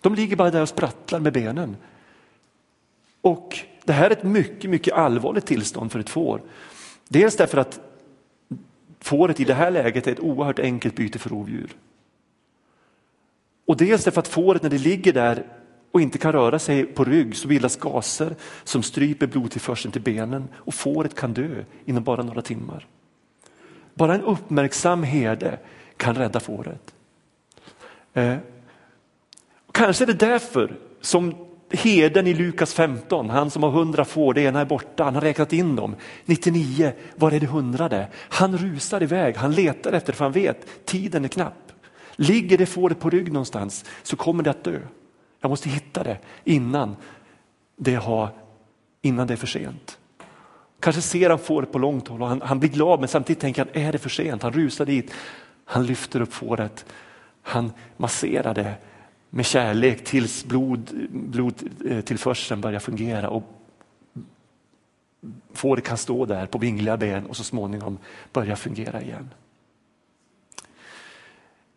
De 0.00 0.14
ligger 0.14 0.36
bara 0.36 0.50
där 0.50 0.62
och 0.62 0.68
sprattlar 0.68 1.20
med 1.20 1.32
benen. 1.32 1.76
Och 3.20 3.58
det 3.84 3.92
här 3.92 4.06
är 4.06 4.10
ett 4.10 4.22
mycket, 4.22 4.70
mycket 4.70 4.94
allvarligt 4.94 5.46
tillstånd 5.46 5.92
för 5.92 5.98
ett 5.98 6.10
får. 6.10 6.42
Dels 7.08 7.36
därför 7.36 7.58
att 7.58 7.80
fåret 9.00 9.40
i 9.40 9.44
det 9.44 9.54
här 9.54 9.70
läget 9.70 10.06
är 10.06 10.12
ett 10.12 10.20
oerhört 10.20 10.58
enkelt 10.58 10.94
byte 10.94 11.18
för 11.18 11.30
rovdjur. 11.30 11.76
Och 13.64 13.76
dels 13.76 14.04
därför 14.04 14.20
att 14.20 14.28
fåret 14.28 14.62
när 14.62 14.70
det 14.70 14.78
ligger 14.78 15.12
där 15.12 15.59
och 15.92 16.00
inte 16.00 16.18
kan 16.18 16.32
röra 16.32 16.58
sig 16.58 16.84
på 16.84 17.04
rygg 17.04 17.36
så 17.36 17.48
bildas 17.48 17.76
gaser 17.76 18.36
som 18.64 18.82
stryper 18.82 19.26
blodtillförseln 19.26 19.92
till 19.92 20.02
benen 20.02 20.48
och 20.54 20.74
fåret 20.74 21.14
kan 21.14 21.32
dö 21.32 21.64
inom 21.84 22.04
bara 22.04 22.22
några 22.22 22.42
timmar. 22.42 22.86
Bara 23.94 24.14
en 24.14 24.22
uppmärksam 24.22 25.02
herde 25.02 25.58
kan 25.96 26.14
rädda 26.14 26.40
fåret. 26.40 26.94
Eh, 28.14 28.36
kanske 29.72 30.04
är 30.04 30.06
det 30.06 30.12
därför 30.12 30.76
som 31.00 31.34
herden 31.70 32.26
i 32.26 32.34
Lukas 32.34 32.74
15, 32.74 33.30
han 33.30 33.50
som 33.50 33.62
har 33.62 33.70
hundra 33.70 34.04
får, 34.04 34.34
det 34.34 34.42
ena 34.42 34.60
är 34.60 34.64
borta, 34.64 35.04
han 35.04 35.14
har 35.14 35.22
räknat 35.22 35.52
in 35.52 35.76
dem. 35.76 35.96
99, 36.24 36.92
var 37.16 37.32
är 37.32 37.40
det 37.40 37.46
hundrade? 37.46 38.08
Han 38.14 38.58
rusar 38.58 39.02
iväg, 39.02 39.36
han 39.36 39.52
letar 39.52 39.92
efter 39.92 40.12
för 40.12 40.24
han 40.24 40.32
vet, 40.32 40.66
tiden 40.84 41.24
är 41.24 41.28
knapp. 41.28 41.72
Ligger 42.16 42.58
det 42.58 42.66
fåret 42.66 43.00
på 43.00 43.10
rygg 43.10 43.32
någonstans 43.32 43.84
så 44.02 44.16
kommer 44.16 44.42
det 44.42 44.50
att 44.50 44.64
dö. 44.64 44.78
Jag 45.40 45.48
måste 45.48 45.68
hitta 45.68 46.02
det 46.02 46.18
innan 46.44 46.96
det, 47.76 47.94
har, 47.94 48.28
innan 49.02 49.26
det 49.26 49.34
är 49.34 49.36
för 49.36 49.46
sent. 49.46 49.98
Kanske 50.80 51.02
ser 51.02 51.30
han 51.30 51.38
fåret 51.38 51.72
på 51.72 51.78
långt 51.78 52.08
håll 52.08 52.22
och 52.22 52.28
han, 52.28 52.42
han 52.42 52.60
blir 52.60 52.70
glad 52.70 53.00
men 53.00 53.08
samtidigt 53.08 53.40
tänker 53.40 53.64
han, 53.64 53.82
är 53.84 53.92
det 53.92 53.98
för 53.98 54.08
sent? 54.08 54.42
Han 54.42 54.52
rusar 54.52 54.86
dit, 54.86 55.14
han 55.64 55.86
lyfter 55.86 56.20
upp 56.20 56.32
fåret, 56.32 56.86
han 57.42 57.72
masserar 57.96 58.54
det 58.54 58.74
med 59.30 59.46
kärlek 59.46 60.04
tills 60.04 60.44
blod, 60.44 61.08
blodtillförseln 61.10 62.60
börjar 62.60 62.80
fungera 62.80 63.28
och 63.28 63.42
fåret 65.52 65.84
kan 65.84 65.96
stå 65.96 66.26
där 66.26 66.46
på 66.46 66.58
vingliga 66.58 66.96
ben 66.96 67.26
och 67.26 67.36
så 67.36 67.44
småningom 67.44 67.98
börja 68.32 68.56
fungera 68.56 69.02
igen. 69.02 69.30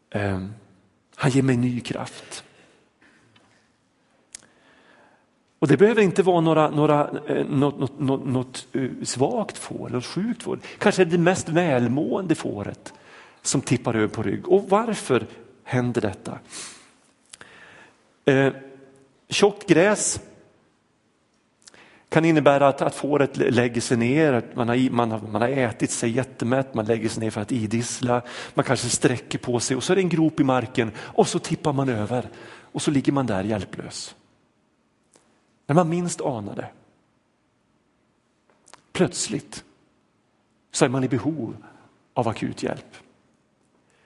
Ehm, 0.10 0.54
han 1.16 1.32
ger 1.32 1.42
mig 1.42 1.58
ny 1.58 1.80
kraft. 1.80 2.44
Och 5.64 5.70
det 5.70 5.78
behöver 5.78 6.02
inte 6.02 6.24
vara 6.24 6.42
några, 6.42 6.70
några, 6.70 7.10
eh, 7.28 7.46
något, 7.46 7.80
något, 7.80 8.00
något, 8.00 8.26
något 8.26 8.68
eh, 8.74 8.90
svagt 9.04 9.58
får, 9.58 9.90
något 9.90 10.06
sjukt 10.06 10.44
får. 10.44 10.60
Kanske 10.78 11.02
är 11.02 11.06
det 11.06 11.18
mest 11.18 11.50
välmående 11.50 12.36
fåret 12.36 12.94
som 13.42 13.62
tippar 13.62 13.94
över 13.94 14.08
på 14.08 14.24
rygg. 14.24 14.50
Och 14.50 14.70
varför 14.70 15.26
händer 15.64 16.02
detta? 16.02 16.40
Eh, 18.26 18.54
tjockt 19.30 19.68
gräs 19.68 20.20
kan 22.10 22.26
innebära 22.26 22.68
att, 22.68 22.82
att 22.82 22.96
fåret 22.96 23.38
lägger 23.38 23.82
sig 23.82 23.98
ner, 23.98 24.44
man 24.54 24.70
har, 24.70 24.90
man, 24.90 25.12
har, 25.12 25.20
man 25.20 25.42
har 25.42 25.50
ätit 25.50 25.92
sig 25.92 26.10
jättemätt, 26.10 26.74
man 26.74 26.86
lägger 26.86 27.10
sig 27.10 27.24
ner 27.24 27.30
för 27.30 27.42
att 27.42 27.52
idissla, 27.52 28.22
man 28.54 28.66
kanske 28.66 28.90
sträcker 28.90 29.40
på 29.40 29.60
sig 29.60 29.78
och 29.78 29.84
så 29.84 29.94
är 29.94 29.96
det 29.96 30.02
en 30.02 30.10
grop 30.10 30.40
i 30.40 30.44
marken 30.44 30.92
och 30.98 31.28
så 31.28 31.40
tippar 31.40 31.74
man 31.74 31.90
över 31.90 32.30
och 32.72 32.82
så 32.82 32.92
ligger 32.92 33.12
man 33.12 33.26
där 33.26 33.44
hjälplös. 33.44 34.16
När 35.66 35.76
man 35.76 35.90
minst 35.90 36.22
anar 36.22 36.56
det. 36.56 36.70
Plötsligt 38.92 39.64
så 40.72 40.86
är 40.86 40.90
man 40.90 41.04
i 41.04 41.08
behov 41.08 41.56
av 42.14 42.28
akut 42.28 42.64
hjälp. 42.64 42.96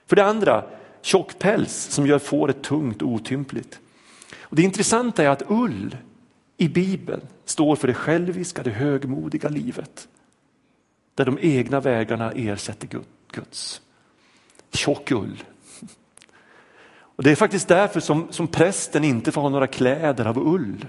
För 0.06 0.16
det 0.16 0.24
andra, 0.24 0.64
tjock 1.02 1.38
päls 1.38 1.74
som 1.74 2.06
gör 2.06 2.18
fåret 2.18 2.62
tungt 2.62 3.02
och 3.02 3.08
otympligt. 3.08 3.80
Och 4.40 4.56
det 4.56 4.62
intressanta 4.62 5.22
är 5.22 5.28
att 5.28 5.42
ull 5.48 5.96
i 6.56 6.68
Bibeln 6.68 7.20
står 7.44 7.76
för 7.76 7.88
det 7.88 7.94
själviska, 7.94 8.62
det 8.62 8.70
högmodiga 8.70 9.48
livet. 9.48 10.08
Där 11.14 11.24
de 11.24 11.38
egna 11.40 11.80
vägarna 11.80 12.32
ersätter 12.32 12.88
Guds. 13.32 13.80
Tjock 14.72 15.10
ull. 15.10 15.42
Och 17.00 17.22
det 17.22 17.30
är 17.30 17.36
faktiskt 17.36 17.68
därför 17.68 18.00
som, 18.00 18.26
som 18.30 18.48
prästen 18.48 19.04
inte 19.04 19.32
får 19.32 19.40
ha 19.40 19.48
några 19.48 19.66
kläder 19.66 20.24
av 20.24 20.38
ull 20.38 20.86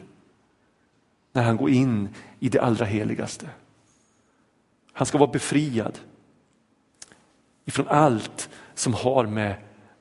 när 1.40 1.46
han 1.46 1.58
går 1.58 1.70
in 1.70 2.10
i 2.40 2.50
det 2.50 2.60
allra 2.60 2.86
heligaste. 2.86 3.50
Han 4.94 5.06
ska 5.06 5.18
vara 5.18 5.32
befriad 5.32 6.00
ifrån 7.66 7.88
allt 7.88 8.50
som 8.74 8.94
har 8.94 9.26
med, 9.26 9.56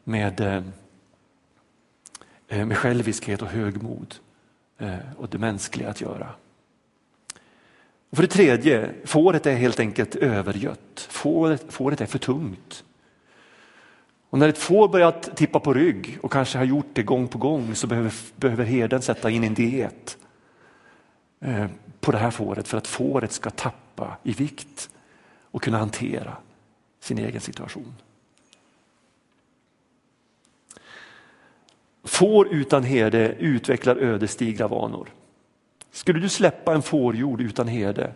med, 0.05 0.40
eh, 0.40 0.62
eh, 2.48 2.66
med 2.66 2.77
själviskhet 2.77 3.42
och 3.42 3.48
högmod 3.48 4.14
eh, 4.79 4.98
och 5.16 5.29
det 5.29 5.38
mänskliga 5.38 5.88
att 5.90 6.01
göra. 6.01 6.31
Och 8.11 8.16
för 8.16 8.22
det 8.22 8.29
tredje, 8.29 8.90
fåret 9.05 9.46
är 9.46 9.55
helt 9.55 9.81
enkelt 9.81 10.14
övergött. 10.14 11.07
Fåret, 11.11 11.64
fåret 11.68 12.01
är 12.01 12.07
för 12.07 12.18
tungt. 12.18 12.85
Och 14.31 14.38
när 14.38 14.48
ett 14.48 14.59
får 14.59 14.88
börjat 14.88 15.37
tippa 15.37 15.61
på 15.61 15.74
rygg 15.74 16.18
och 16.22 16.33
kanske 16.33 16.59
har 16.59 16.64
gjort 16.64 16.90
det 16.92 17.03
gång 17.03 17.29
på 17.29 17.38
gång 17.38 17.74
så 17.74 17.87
behöver, 17.87 18.12
behöver 18.37 18.64
herden 18.64 19.03
sätta 19.03 19.31
in 19.31 19.44
en 19.44 19.55
diet 19.55 20.18
Eh, 21.40 21.66
på 22.01 22.12
det 22.12 22.18
här 22.18 22.31
fåret 22.31 22.68
för 22.68 22.79
att 22.79 22.87
fåret 22.87 23.33
ska 23.33 23.51
tappa 23.51 24.16
i 24.22 24.33
vikt 24.33 24.90
och 25.51 25.62
kunna 25.62 25.79
hantera 25.79 26.37
sin 27.01 27.18
egen 27.18 27.40
situation. 27.40 27.94
Får 32.05 32.48
utan 32.48 32.85
herde 32.85 33.35
utvecklar 33.38 33.96
ödesdigra 33.96 34.68
vanor. 34.68 35.09
Skulle 35.92 36.20
du 36.20 36.29
släppa 36.29 36.74
en 36.74 36.83
fårjord 36.83 37.40
utan 37.40 37.68
herde 37.68 38.12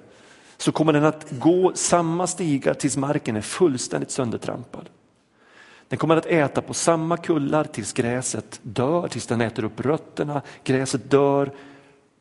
så 0.57 0.73
kommer 0.73 0.93
den 0.93 1.05
att 1.05 1.31
gå 1.31 1.73
samma 1.75 2.27
stigar 2.27 2.75
tills 2.75 2.97
marken 2.97 3.37
är 3.37 3.41
fullständigt 3.41 4.11
söndertrampad. 4.11 4.89
Den 5.89 5.99
kommer 5.99 6.17
att 6.17 6.27
äta 6.27 6.63
på 6.63 6.75
samma 6.75 7.17
kullar 7.17 7.65
tills 7.65 7.93
gräset 7.93 8.61
dör, 8.63 9.09
tills 9.09 9.27
den 9.27 9.41
äter 9.41 9.65
upp 9.65 9.81
rötterna, 9.81 10.43
gräset 10.65 11.11
dör 11.11 11.51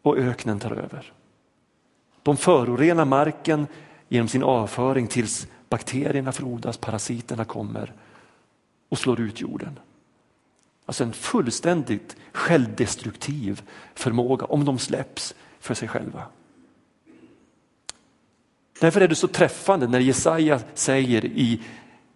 och 0.02 0.18
öknen 0.18 0.60
tar 0.60 0.72
över. 0.72 1.14
De 2.24 2.38
förorenar 2.38 3.06
marken 3.06 3.68
genom 4.08 4.28
sin 4.28 4.44
avföring 4.44 5.08
tills 5.08 5.48
bakterierna 5.70 6.32
frodas, 6.32 6.78
parasiterna 6.78 7.46
kommer 7.46 7.94
och 8.90 8.98
slår 8.98 9.20
ut 9.22 9.42
jorden. 9.42 9.80
Alltså 10.86 11.04
en 11.04 11.14
fullständigt 11.14 12.16
självdestruktiv 12.32 13.62
förmåga 13.96 14.46
om 14.46 14.66
de 14.66 14.80
släpps 14.80 15.36
för 15.60 15.74
sig 15.74 15.88
själva. 15.88 16.24
Därför 18.80 19.02
är 19.02 19.08
det 19.08 19.16
så 19.16 19.28
träffande 19.28 19.88
när 19.88 20.00
Jesaja 20.00 20.62
säger 20.74 21.26
i 21.26 21.62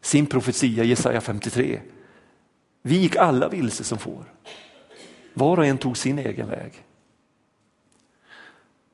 sin 0.01 0.25
profetia, 0.25 0.83
Jesaja 0.83 1.21
53, 1.21 1.81
vi 2.81 2.97
gick 2.97 3.15
alla 3.15 3.49
vilse 3.49 3.83
som 3.83 3.97
får. 3.97 4.23
Var 5.33 5.57
och 5.57 5.65
en 5.65 5.77
tog 5.77 5.97
sin 5.97 6.19
egen 6.19 6.49
väg. 6.49 6.84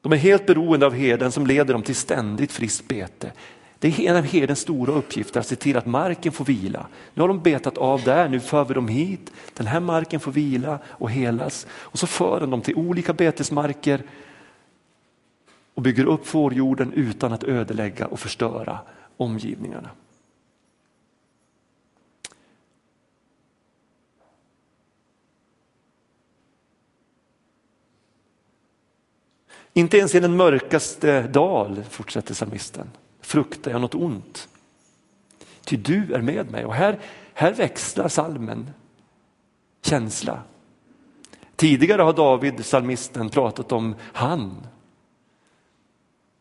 De 0.02 0.12
är 0.14 0.18
helt 0.18 0.46
beroende 0.46 0.86
av 0.86 0.94
herden 0.94 1.32
som 1.32 1.48
leder 1.48 1.74
dem 1.74 1.84
till 1.84 1.96
ständigt 1.96 2.52
friskt 2.52 2.88
bete. 2.88 3.32
Det 3.80 3.88
är 3.88 4.10
en 4.10 4.16
av 4.16 4.24
herdens 4.24 4.60
stora 4.60 4.94
uppgifter 4.94 5.40
att 5.40 5.48
se 5.48 5.56
till 5.56 5.78
att 5.78 5.86
marken 5.86 6.32
får 6.32 6.46
vila. 6.46 6.88
Nu 7.14 7.22
har 7.22 7.28
de 7.28 7.42
betat 7.42 7.78
av 7.78 8.04
där, 8.04 8.30
nu 8.30 8.40
för 8.40 8.66
vi 8.66 8.74
dem 8.74 8.88
hit. 8.88 9.32
Den 9.54 9.68
här 9.68 9.80
marken 9.80 10.20
får 10.20 10.32
vila 10.32 10.80
och 10.86 11.12
helas. 11.12 11.68
Och 11.72 12.00
så 12.00 12.08
för 12.08 12.40
de 12.40 12.50
dem 12.50 12.62
till 12.62 12.76
olika 12.76 13.14
betesmarker 13.14 14.04
och 15.74 15.82
bygger 15.82 16.06
upp 16.06 16.28
fårjorden 16.28 16.94
utan 16.94 17.34
att 17.34 17.44
ödelägga 17.44 18.06
och 18.06 18.20
förstöra 18.20 18.80
omgivningarna. 19.18 19.90
Inte 29.74 29.98
ens 29.98 30.16
i 30.16 30.20
den 30.20 30.36
mörkaste 30.36 31.22
dal, 31.22 31.84
fortsätter 31.90 32.34
psalmisten, 32.34 32.90
fruktar 33.22 33.72
jag 33.72 33.82
något 33.82 33.96
ont. 33.96 34.50
Ty 35.66 35.78
du 35.78 36.14
är 36.14 36.22
med 36.22 36.52
mig. 36.52 36.66
Och 36.66 36.74
här, 36.74 37.00
här 37.34 37.54
växlar 37.54 38.08
salmen 38.08 38.70
känsla. 39.82 40.44
Tidigare 41.56 42.02
har 42.02 42.14
David, 42.14 42.58
psalmisten, 42.58 43.30
pratat 43.30 43.72
om 43.72 43.96
han 44.02 44.68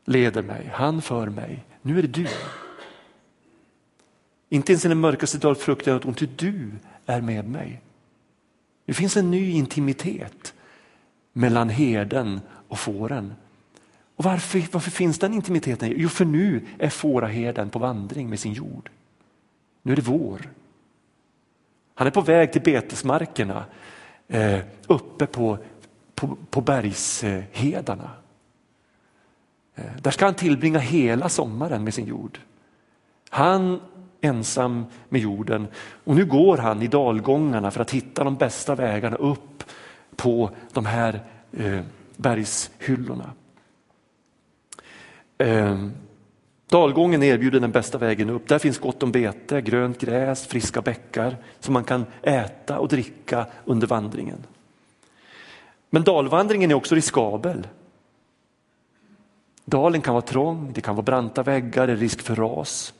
leder 0.05 0.43
mig, 0.43 0.71
han 0.75 1.03
för 1.03 1.27
mig. 1.27 1.65
Nu 1.83 1.99
är 1.99 2.03
det 2.03 2.09
du. 2.09 2.27
Inte 4.49 4.73
ens 4.73 4.85
i 4.85 4.89
den 4.89 5.01
mörkaste 5.01 5.39
dal 5.39 5.57
fruktar 5.57 5.93
jag 5.93 5.97
något 5.97 6.05
ont, 6.05 6.19
ty 6.19 6.27
du 6.37 6.71
är 7.07 7.21
med 7.21 7.49
mig. 7.49 7.81
Det 8.85 8.95
finns 8.95 9.17
en 9.17 9.31
ny 9.31 9.51
intimitet 9.51 10.55
mellan 11.33 11.69
herden 11.69 12.41
och 12.71 12.79
fåren. 12.79 13.35
Och 14.17 14.25
varför, 14.25 14.63
varför 14.73 14.91
finns 14.91 15.19
den 15.19 15.35
intimiteten? 15.35 15.93
Jo, 15.97 16.09
för 16.09 16.25
nu 16.25 16.67
är 16.79 16.89
fåraherden 16.89 17.71
på 17.71 17.79
vandring 17.79 18.31
med 18.31 18.41
sin 18.41 18.53
jord. 18.53 18.91
Nu 19.83 19.93
är 19.93 19.97
det 19.97 20.03
vår. 20.03 20.51
Han 21.95 22.07
är 22.07 22.11
på 22.11 22.21
väg 22.21 22.53
till 22.53 22.63
betesmarkerna 22.63 23.65
eh, 24.29 24.61
uppe 24.87 25.27
på, 25.27 25.59
på, 26.15 26.37
på 26.51 26.61
bergshedarna. 26.61 28.11
Eh, 29.75 29.85
där 30.03 30.11
ska 30.11 30.25
han 30.25 30.35
tillbringa 30.35 30.79
hela 30.79 31.29
sommaren 31.29 31.85
med 31.85 31.95
sin 31.95 32.07
jord. 32.07 32.39
Han 33.29 33.81
ensam 34.21 34.87
med 35.09 35.21
jorden 35.21 35.67
och 36.05 36.17
nu 36.17 36.25
går 36.25 36.57
han 36.57 36.83
i 36.83 36.87
dalgångarna 36.87 37.71
för 37.71 37.81
att 37.81 37.91
hitta 37.91 38.25
de 38.25 38.37
bästa 38.37 38.75
vägarna 38.75 39.17
upp 39.17 39.65
på 40.17 40.51
de 40.73 40.87
här 40.87 41.21
eh, 41.53 41.81
bergshyllorna. 42.21 43.33
Eh, 45.39 45.87
dalgången 46.69 47.23
erbjuder 47.23 47.61
den 47.61 47.73
bästa 47.73 47.99
vägen 47.99 48.31
upp. 48.31 48.49
Där 48.49 48.59
finns 48.59 48.79
gott 48.79 49.03
om 49.03 49.13
bete, 49.13 49.61
grönt 49.61 50.01
gräs, 50.01 50.47
friska 50.47 50.83
bäckar 50.83 51.37
som 51.61 51.75
man 51.75 51.85
kan 51.85 52.07
äta 52.23 52.79
och 52.79 52.89
dricka 52.89 53.47
under 53.65 53.87
vandringen. 53.87 54.47
Men 55.91 56.03
dalvandringen 56.03 56.71
är 56.71 56.75
också 56.75 56.95
riskabel. 56.95 57.67
Dalen 59.65 60.01
kan 60.01 60.15
vara 60.15 60.23
trång, 60.23 60.73
det 60.75 60.81
kan 60.81 60.97
vara 60.97 61.05
branta 61.05 61.43
väggar, 61.43 61.87
det 61.87 61.93
är 61.93 61.97
risk 61.97 62.21
för 62.21 62.35
ras. 62.35 62.95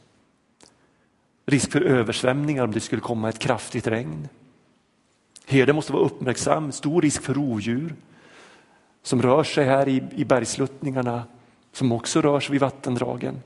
Risk 1.47 1.73
för 1.73 1.81
översvämningar 1.81 2.65
om 2.65 2.73
det 2.73 2.81
skulle 2.81 3.03
komma 3.03 3.29
ett 3.29 3.39
kraftigt 3.39 3.87
regn. 3.87 4.29
Herden 5.47 5.77
måste 5.77 5.93
vara 5.93 6.05
uppmärksam, 6.05 6.73
stor 6.73 7.03
risk 7.03 7.23
för 7.23 7.35
rovdjur 7.35 7.95
som 9.03 9.23
rör 9.23 9.45
sig 9.45 9.65
här 9.65 9.89
i, 9.89 10.03
i 10.15 10.25
bergsluttningarna, 10.25 11.25
som 11.73 11.93
också 11.93 12.21
rör 12.21 12.41
sig 12.41 12.53
vid 12.53 12.61
vattendragen. 12.61 13.43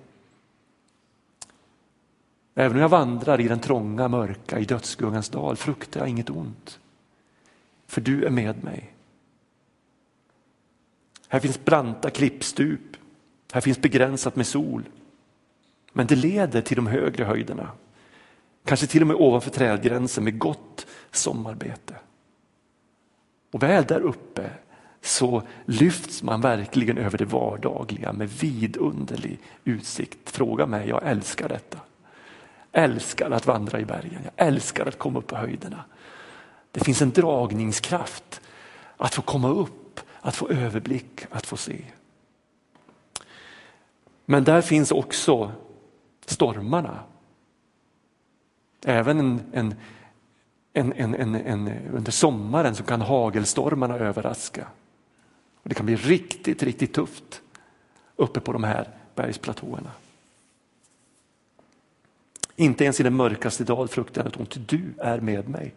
Även 2.54 2.76
om 2.76 2.82
jag 2.82 2.88
vandrar 2.88 3.40
i 3.40 3.48
den 3.48 3.60
trånga, 3.60 4.08
mörka, 4.08 4.58
i 4.58 4.64
dödsskuggans 4.64 5.28
dal 5.28 5.56
fruktar 5.56 6.00
jag 6.00 6.08
inget 6.08 6.30
ont. 6.30 6.78
För 7.86 8.00
du 8.00 8.24
är 8.24 8.30
med 8.30 8.64
mig. 8.64 8.94
Här 11.28 11.40
finns 11.40 11.64
branta 11.64 12.10
klippstup, 12.10 12.96
här 13.52 13.60
finns 13.60 13.80
begränsat 13.80 14.36
med 14.36 14.46
sol. 14.46 14.84
Men 15.92 16.06
det 16.06 16.16
leder 16.16 16.60
till 16.60 16.76
de 16.76 16.86
högre 16.86 17.24
höjderna. 17.24 17.70
Kanske 18.64 18.86
till 18.86 19.00
och 19.00 19.06
med 19.06 19.16
ovanför 19.16 19.50
trädgränsen 19.50 20.24
med 20.24 20.38
gott 20.38 20.86
sommarbete. 21.10 21.94
Och 23.50 23.62
väl 23.62 23.84
där 23.84 24.00
uppe 24.00 24.50
så 25.04 25.42
lyfts 25.64 26.22
man 26.22 26.40
verkligen 26.40 26.98
över 26.98 27.18
det 27.18 27.24
vardagliga 27.24 28.12
med 28.12 28.28
vidunderlig 28.28 29.38
utsikt. 29.64 30.30
Fråga 30.30 30.66
mig, 30.66 30.88
jag 30.88 31.02
älskar 31.02 31.48
detta. 31.48 31.78
Älskar 32.72 33.30
att 33.30 33.46
vandra 33.46 33.80
i 33.80 33.84
bergen, 33.84 34.20
jag 34.24 34.46
älskar 34.46 34.86
att 34.86 34.98
komma 34.98 35.18
upp 35.18 35.26
på 35.26 35.36
höjderna. 35.36 35.84
Det 36.70 36.80
finns 36.80 37.02
en 37.02 37.10
dragningskraft 37.10 38.40
att 38.96 39.14
få 39.14 39.22
komma 39.22 39.48
upp, 39.48 40.00
att 40.20 40.36
få 40.36 40.48
överblick, 40.48 41.26
att 41.30 41.46
få 41.46 41.56
se. 41.56 41.84
Men 44.24 44.44
där 44.44 44.60
finns 44.60 44.90
också 44.90 45.52
stormarna. 46.26 46.98
Även 48.84 49.20
en, 49.20 49.74
en, 50.72 50.92
en, 50.92 51.14
en, 51.14 51.34
en, 51.34 51.68
under 51.92 52.12
sommaren 52.12 52.74
så 52.74 52.82
kan 52.82 53.00
hagelstormarna 53.00 53.96
överraska. 53.98 54.68
Och 55.64 55.68
det 55.68 55.74
kan 55.74 55.86
bli 55.86 55.96
riktigt, 55.96 56.62
riktigt 56.62 56.92
tufft 56.92 57.42
uppe 58.16 58.40
på 58.40 58.52
de 58.52 58.64
här 58.64 58.88
bergsplatåerna. 59.14 59.90
Inte 62.56 62.84
ens 62.84 63.00
i 63.00 63.02
den 63.02 63.14
mörkaste 63.14 63.64
dag 63.64 63.90
fruktar 63.90 64.22
jag 64.22 64.24
något 64.24 64.56
ont, 64.56 64.68
du 64.68 64.94
är 64.98 65.20
med 65.20 65.48
mig. 65.48 65.74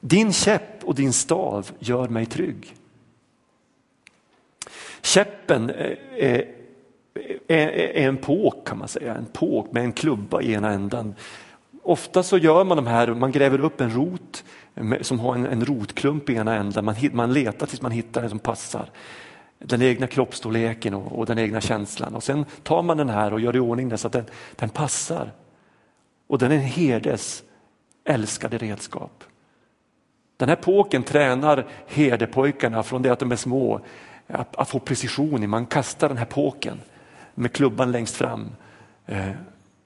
Din 0.00 0.32
käpp 0.32 0.84
och 0.84 0.94
din 0.94 1.12
stav 1.12 1.70
gör 1.78 2.08
mig 2.08 2.26
trygg. 2.26 2.74
Käppen 5.02 5.70
eh, 5.70 5.98
eh, 6.16 6.34
eh, 6.34 6.44
är, 7.48 7.68
är 7.68 8.08
en 8.08 8.16
påk 8.16 8.68
kan 8.68 8.78
man 8.78 8.88
säga, 8.88 9.14
en 9.14 9.26
påk 9.26 9.72
med 9.72 9.82
en 9.82 9.92
klubba 9.92 10.42
i 10.42 10.52
ena 10.52 10.72
ändan. 10.72 11.14
Ofta 11.86 12.22
så 12.22 12.38
gör 12.38 12.64
man 12.64 12.76
de 12.76 12.86
här, 12.86 13.14
man 13.14 13.32
gräver 13.32 13.60
upp 13.60 13.80
en 13.80 13.90
rot 13.90 14.44
som 15.00 15.20
har 15.20 15.34
en, 15.34 15.46
en 15.46 15.64
rotklump 15.64 16.30
i 16.30 16.34
ena 16.34 16.54
änden. 16.54 16.84
Man, 16.84 16.94
man 17.12 17.32
letar 17.32 17.66
tills 17.66 17.82
man 17.82 17.92
hittar 17.92 18.20
den 18.20 18.30
som 18.30 18.38
passar. 18.38 18.90
Den 19.58 19.82
egna 19.82 20.06
kroppsstorleken 20.06 20.94
och, 20.94 21.18
och, 21.18 21.26
den 21.26 21.38
egna 21.38 21.60
känslan. 21.60 22.14
Och 22.14 22.22
sen 22.22 22.44
tar 22.62 22.82
man 22.82 22.96
den 22.96 23.08
här 23.08 23.32
och 23.32 23.40
gör 23.40 23.56
i 23.56 23.58
ordning 23.58 23.88
den 23.88 23.98
så 23.98 24.06
att 24.06 24.12
den, 24.12 24.24
den 24.56 24.68
passar. 24.68 25.32
Och 26.26 26.38
den 26.38 26.52
är 26.52 26.56
en 26.56 26.60
herdes 26.60 27.42
älskade 28.04 28.58
redskap. 28.58 29.24
Den 30.36 30.48
här 30.48 30.56
påken 30.56 31.02
tränar 31.02 31.66
herdepojkarna 31.86 32.82
från 32.82 33.02
det 33.02 33.10
att 33.10 33.18
de 33.18 33.32
är 33.32 33.36
små 33.36 33.80
att, 34.26 34.56
att 34.56 34.68
få 34.68 34.78
precision 34.78 35.42
i. 35.42 35.46
Man 35.46 35.66
kastar 35.66 36.08
den 36.08 36.18
här 36.18 36.24
påken 36.24 36.80
med 37.34 37.52
klubban 37.52 37.92
längst 37.92 38.16
fram. 38.16 38.48
Eh, 39.06 39.30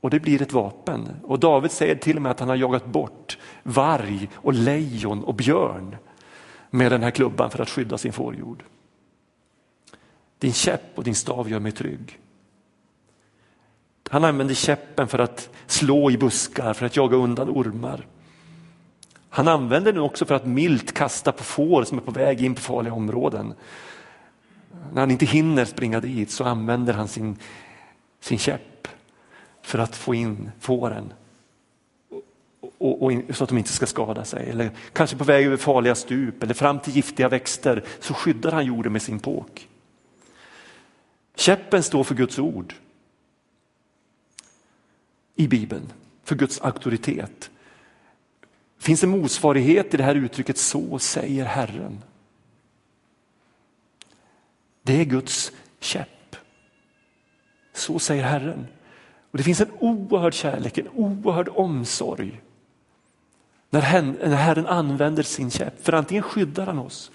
och 0.01 0.11
det 0.11 0.21
blir 0.21 0.43
ett 0.43 0.53
vapen. 0.53 1.09
Och 1.23 1.39
David 1.39 1.71
säger 1.71 1.95
till 1.95 2.17
och 2.17 2.23
med 2.23 2.31
att 2.31 2.41
han 2.41 2.49
har 2.49 2.57
jagat 2.57 2.87
bort 2.87 3.39
varg 3.63 4.29
och 4.35 4.53
lejon 4.53 5.25
och 5.25 5.35
björn 5.35 5.97
med 6.71 6.93
den 6.93 7.03
här 7.03 7.11
klubban 7.11 7.51
för 7.51 7.63
att 7.63 7.71
skydda 7.71 7.99
sin 7.99 8.13
fårjord. 8.13 8.65
Din 10.39 10.53
käpp 10.53 10.99
och 10.99 11.05
din 11.05 11.15
stav 11.15 11.51
gör 11.51 11.61
mig 11.61 11.73
trygg. 11.73 12.19
Han 14.11 14.25
använder 14.25 14.55
käppen 14.55 15.09
för 15.09 15.19
att 15.19 15.51
slå 15.67 16.11
i 16.11 16.19
buskar, 16.19 16.75
för 16.75 16.87
att 16.87 16.97
jaga 16.97 17.17
undan 17.17 17.51
ormar. 17.51 18.07
Han 19.29 19.49
använder 19.49 19.93
den 19.93 20.03
också 20.03 20.25
för 20.25 20.35
att 20.35 20.47
milt 20.47 20.93
kasta 20.93 21.33
på 21.33 21.45
får 21.45 21.85
som 21.85 21.99
är 21.99 22.03
på 22.03 22.11
väg 22.11 22.43
in 22.43 22.55
på 22.55 22.61
farliga 22.61 22.95
områden. 22.95 23.55
När 24.93 25.01
han 25.01 25.11
inte 25.11 25.27
hinner 25.27 25.65
springa 25.65 26.01
dit 26.01 26.31
så 26.31 26.45
använder 26.45 26.93
han 26.93 27.09
sin, 27.09 27.37
sin 28.21 28.39
käpp 28.39 28.70
för 29.63 29.79
att 29.79 29.97
få 29.97 30.15
in 30.15 30.51
fåren 30.61 31.13
och, 32.81 33.03
och, 33.03 33.13
så 33.31 33.45
att 33.45 33.49
de 33.49 33.59
inte 33.59 33.73
ska 33.73 33.87
skada 33.87 34.25
sig. 34.25 34.51
Eller 34.51 34.71
kanske 34.93 35.17
på 35.17 35.25
väg 35.25 35.47
över 35.47 35.57
farliga 35.57 35.95
stup 35.95 36.43
eller 36.43 36.55
fram 36.55 36.81
till 36.81 36.97
giftiga 36.97 37.29
växter 37.29 37.85
så 38.01 38.15
skyddar 38.15 38.53
han 38.53 38.67
jorden 38.67 38.93
med 38.93 39.03
sin 39.03 39.21
påk. 39.21 39.69
Käppen 41.35 41.83
står 41.83 42.05
för 42.05 42.15
Guds 42.15 42.39
ord 42.39 42.75
i 45.35 45.49
Bibeln, 45.49 45.93
för 46.25 46.37
Guds 46.37 46.61
auktoritet. 46.61 47.51
Finns 48.79 49.01
det 49.01 49.07
motsvarighet 49.07 49.95
i 49.95 49.97
det 49.97 50.05
här 50.05 50.15
uttrycket 50.15 50.59
så 50.59 50.99
säger 50.99 51.45
Herren? 51.45 52.03
Det 54.83 55.01
är 55.01 55.05
Guds 55.05 55.53
käpp. 55.81 56.37
Så 57.73 57.99
säger 57.99 58.23
Herren. 58.23 58.67
Och 59.31 59.39
Det 59.39 59.45
finns 59.45 59.61
en 59.61 59.71
oerhörd 59.79 60.35
kärlek, 60.35 60.79
en 60.79 60.89
oerhörd 60.89 61.49
omsorg 61.49 62.41
när 63.71 63.81
Herren 64.35 64.67
använder 64.67 65.23
sin 65.23 65.51
käpp. 65.51 65.85
För 65.85 65.93
antingen 65.93 66.23
skyddar 66.23 66.67
han 66.67 66.79
oss 66.79 67.11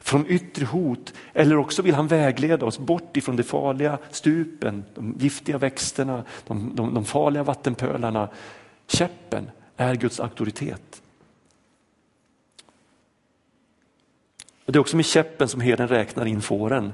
från 0.00 0.26
yttre 0.26 0.64
hot 0.64 1.12
eller 1.32 1.56
också 1.56 1.82
vill 1.82 1.94
han 1.94 2.06
vägleda 2.06 2.66
oss 2.66 2.78
bort 2.78 3.16
ifrån 3.16 3.36
de 3.36 3.42
farliga 3.42 3.98
stupen, 4.10 4.84
de 4.94 5.14
giftiga 5.18 5.58
växterna, 5.58 6.24
de, 6.46 6.72
de, 6.74 6.94
de 6.94 7.04
farliga 7.04 7.42
vattenpölarna. 7.42 8.28
Käppen 8.86 9.50
är 9.76 9.94
Guds 9.94 10.20
auktoritet. 10.20 11.02
Det 14.66 14.76
är 14.76 14.80
också 14.80 14.96
med 14.96 15.06
käppen 15.06 15.48
som 15.48 15.60
herden 15.60 15.88
räknar 15.88 16.26
in 16.26 16.42
fåren. 16.42 16.92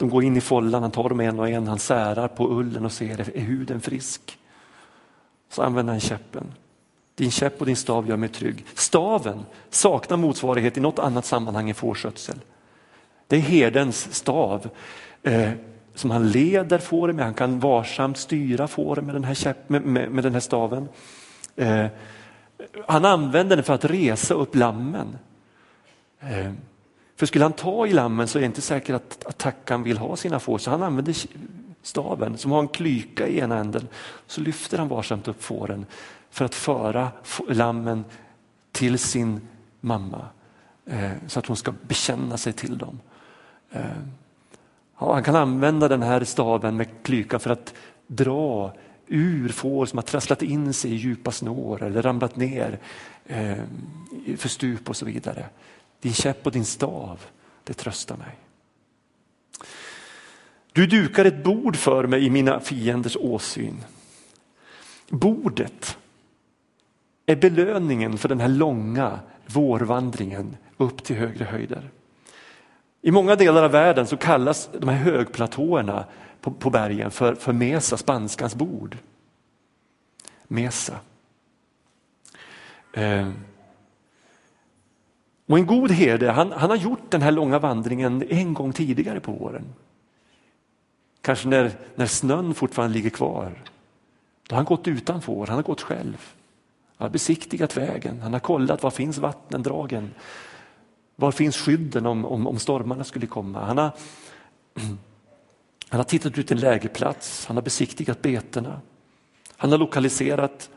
De 0.00 0.08
går 0.08 0.24
in 0.24 0.36
i 0.36 0.40
follan, 0.40 0.82
han 0.82 0.90
tar 0.90 1.08
dem 1.08 1.20
en 1.20 1.38
och 1.38 1.48
en, 1.48 1.68
han 1.68 1.78
särar 1.78 2.28
på 2.28 2.50
ullen 2.50 2.84
och 2.84 2.92
ser, 2.92 3.20
är 3.20 3.40
huden 3.40 3.80
frisk? 3.80 4.38
Så 5.50 5.62
använder 5.62 5.92
han 5.92 6.00
käppen. 6.00 6.44
Din 7.14 7.30
käpp 7.30 7.60
och 7.60 7.66
din 7.66 7.76
stav 7.76 8.08
gör 8.08 8.16
mig 8.16 8.28
trygg. 8.28 8.64
Staven 8.74 9.44
saknar 9.70 10.16
motsvarighet 10.16 10.76
i 10.76 10.80
något 10.80 10.98
annat 10.98 11.24
sammanhang 11.24 11.68
än 11.68 11.74
fårskötsel. 11.74 12.40
Det 13.26 13.36
är 13.36 13.40
herdens 13.40 14.14
stav 14.14 14.70
eh, 15.22 15.50
som 15.94 16.10
han 16.10 16.30
leder 16.30 16.78
fåren 16.78 17.16
med. 17.16 17.24
Han 17.24 17.34
kan 17.34 17.60
varsamt 17.60 18.18
styra 18.18 18.68
fåren 18.68 19.06
med 19.06 19.14
den 19.14 19.24
här, 19.24 19.34
käpp, 19.34 19.68
med, 19.68 19.82
med, 19.82 20.10
med 20.10 20.24
den 20.24 20.32
här 20.32 20.40
staven. 20.40 20.88
Eh, 21.56 21.86
han 22.86 23.04
använder 23.04 23.56
den 23.56 23.64
för 23.64 23.74
att 23.74 23.84
resa 23.84 24.34
upp 24.34 24.54
lammen. 24.54 25.18
Eh, 26.20 26.52
för 27.20 27.26
skulle 27.26 27.44
han 27.44 27.52
ta 27.52 27.86
i 27.86 27.92
lammen 27.92 28.28
så 28.28 28.38
är 28.38 28.40
det 28.40 28.46
inte 28.46 28.60
säkert 28.60 28.94
att, 28.94 29.24
att 29.24 29.38
tackan 29.38 29.82
vill 29.82 29.98
ha 29.98 30.16
sina 30.16 30.40
får, 30.40 30.58
så 30.58 30.70
han 30.70 30.82
använder 30.82 31.16
staven 31.82 32.38
som 32.38 32.50
har 32.50 32.60
en 32.60 32.68
klyka 32.68 33.28
i 33.28 33.38
ena 33.38 33.58
änden. 33.58 33.88
Så 34.26 34.40
lyfter 34.40 34.78
han 34.78 34.88
varsamt 34.88 35.28
upp 35.28 35.42
fåren 35.42 35.86
för 36.30 36.44
att 36.44 36.54
föra 36.54 37.08
lammen 37.48 38.04
till 38.72 38.98
sin 38.98 39.40
mamma 39.80 40.24
eh, 40.86 41.10
så 41.26 41.38
att 41.38 41.46
hon 41.46 41.56
ska 41.56 41.72
bekänna 41.82 42.36
sig 42.36 42.52
till 42.52 42.78
dem. 42.78 43.00
Eh, 43.70 43.84
ja, 44.98 45.12
han 45.12 45.22
kan 45.22 45.36
använda 45.36 45.88
den 45.88 46.02
här 46.02 46.24
staven 46.24 46.76
med 46.76 46.88
klykan 47.02 47.40
för 47.40 47.50
att 47.50 47.74
dra 48.06 48.72
ur 49.06 49.48
får 49.48 49.86
som 49.86 49.96
har 49.96 50.02
trasslat 50.02 50.42
in 50.42 50.72
sig 50.72 50.92
i 50.92 50.96
djupa 50.96 51.30
snår 51.30 51.82
eller 51.82 52.02
ramlat 52.02 52.36
ner 52.36 52.78
eh, 53.26 53.58
för 54.36 54.48
stup 54.48 54.88
och 54.88 54.96
så 54.96 55.04
vidare. 55.04 55.46
Din 56.00 56.12
käpp 56.12 56.46
och 56.46 56.52
din 56.52 56.64
stav, 56.64 57.20
det 57.64 57.74
tröstar 57.74 58.16
mig. 58.16 58.38
Du 60.72 60.86
dukar 60.86 61.24
ett 61.24 61.44
bord 61.44 61.76
för 61.76 62.06
mig 62.06 62.26
i 62.26 62.30
mina 62.30 62.60
fienders 62.60 63.16
åsyn. 63.16 63.84
Bordet 65.08 65.98
är 67.26 67.36
belöningen 67.36 68.18
för 68.18 68.28
den 68.28 68.40
här 68.40 68.48
långa 68.48 69.20
vårvandringen 69.46 70.56
upp 70.76 71.04
till 71.04 71.16
högre 71.16 71.44
höjder. 71.44 71.90
I 73.02 73.10
många 73.10 73.36
delar 73.36 73.62
av 73.62 73.70
världen 73.70 74.06
så 74.06 74.16
kallas 74.16 74.70
de 74.78 74.88
här 74.88 74.96
högplatåerna 74.96 76.04
på, 76.40 76.50
på 76.50 76.70
bergen 76.70 77.10
för, 77.10 77.34
för 77.34 77.52
Mesa, 77.52 77.96
spanskans 77.96 78.54
bord. 78.54 78.98
Mesa. 80.48 81.00
Eh. 82.92 83.28
Och 85.50 85.58
en 85.58 85.66
god 85.66 85.90
herde, 85.90 86.30
han, 86.30 86.52
han 86.52 86.70
har 86.70 86.76
gjort 86.76 87.10
den 87.10 87.22
här 87.22 87.30
långa 87.30 87.58
vandringen 87.58 88.24
en 88.28 88.54
gång 88.54 88.72
tidigare 88.72 89.20
på 89.20 89.32
våren. 89.32 89.64
Kanske 91.20 91.48
när, 91.48 91.72
när 91.94 92.06
snön 92.06 92.54
fortfarande 92.54 92.94
ligger 92.94 93.10
kvar. 93.10 93.62
Då 94.48 94.54
har 94.54 94.56
han 94.56 94.64
gått 94.64 94.88
utan 94.88 95.22
får, 95.22 95.46
han 95.46 95.56
har 95.56 95.62
gått 95.62 95.80
själv. 95.80 96.34
Han 96.96 97.04
har 97.04 97.10
besiktigat 97.10 97.76
vägen, 97.76 98.20
han 98.20 98.32
har 98.32 98.40
kollat 98.40 98.82
var 98.82 98.90
finns 98.90 99.18
vattendragen? 99.18 100.10
Var 101.16 101.32
finns 101.32 101.56
skydden 101.56 102.06
om, 102.06 102.24
om, 102.24 102.46
om 102.46 102.58
stormarna 102.58 103.04
skulle 103.04 103.26
komma? 103.26 103.64
Han 103.64 103.78
har, 103.78 103.90
han 105.88 105.98
har 105.98 106.04
tittat 106.04 106.38
ut 106.38 106.50
en 106.50 106.58
lägerplats, 106.60 107.46
han 107.46 107.56
har 107.56 107.62
besiktigat 107.62 108.22
betena. 108.22 108.80
Han 109.56 109.70
har 109.70 109.78
lokaliserat 109.78 110.70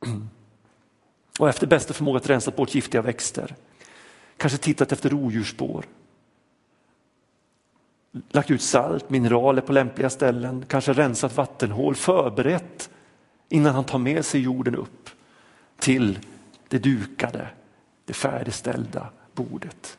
och 1.38 1.48
efter 1.48 1.66
bästa 1.66 1.94
förmåga 1.94 2.20
rensat 2.24 2.56
bort 2.56 2.74
giftiga 2.74 3.02
växter. 3.02 3.54
Kanske 4.42 4.58
tittat 4.58 4.92
efter 4.92 5.10
rovdjursspår. 5.10 5.84
Lagt 8.28 8.50
ut 8.50 8.62
salt, 8.62 9.10
mineraler 9.10 9.62
på 9.62 9.72
lämpliga 9.72 10.10
ställen, 10.10 10.64
kanske 10.68 10.92
rensat 10.92 11.36
vattenhål, 11.36 11.94
förberett 11.94 12.90
innan 13.48 13.74
han 13.74 13.84
tar 13.84 13.98
med 13.98 14.24
sig 14.24 14.40
jorden 14.40 14.76
upp 14.76 15.10
till 15.78 16.18
det 16.68 16.78
dukade, 16.78 17.48
det 18.04 18.12
färdigställda 18.12 19.10
bordet. 19.34 19.98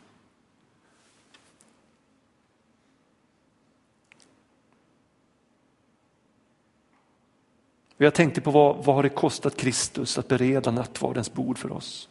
jag 7.97 8.13
tänkte 8.13 8.41
på 8.41 8.51
vad, 8.51 8.85
vad 8.85 8.95
har 8.95 9.03
det 9.03 9.09
kostat 9.09 9.57
Kristus 9.57 10.17
att 10.17 10.27
bereda 10.27 10.71
nattvardens 10.71 11.33
bord 11.33 11.57
för 11.57 11.71
oss? 11.71 12.09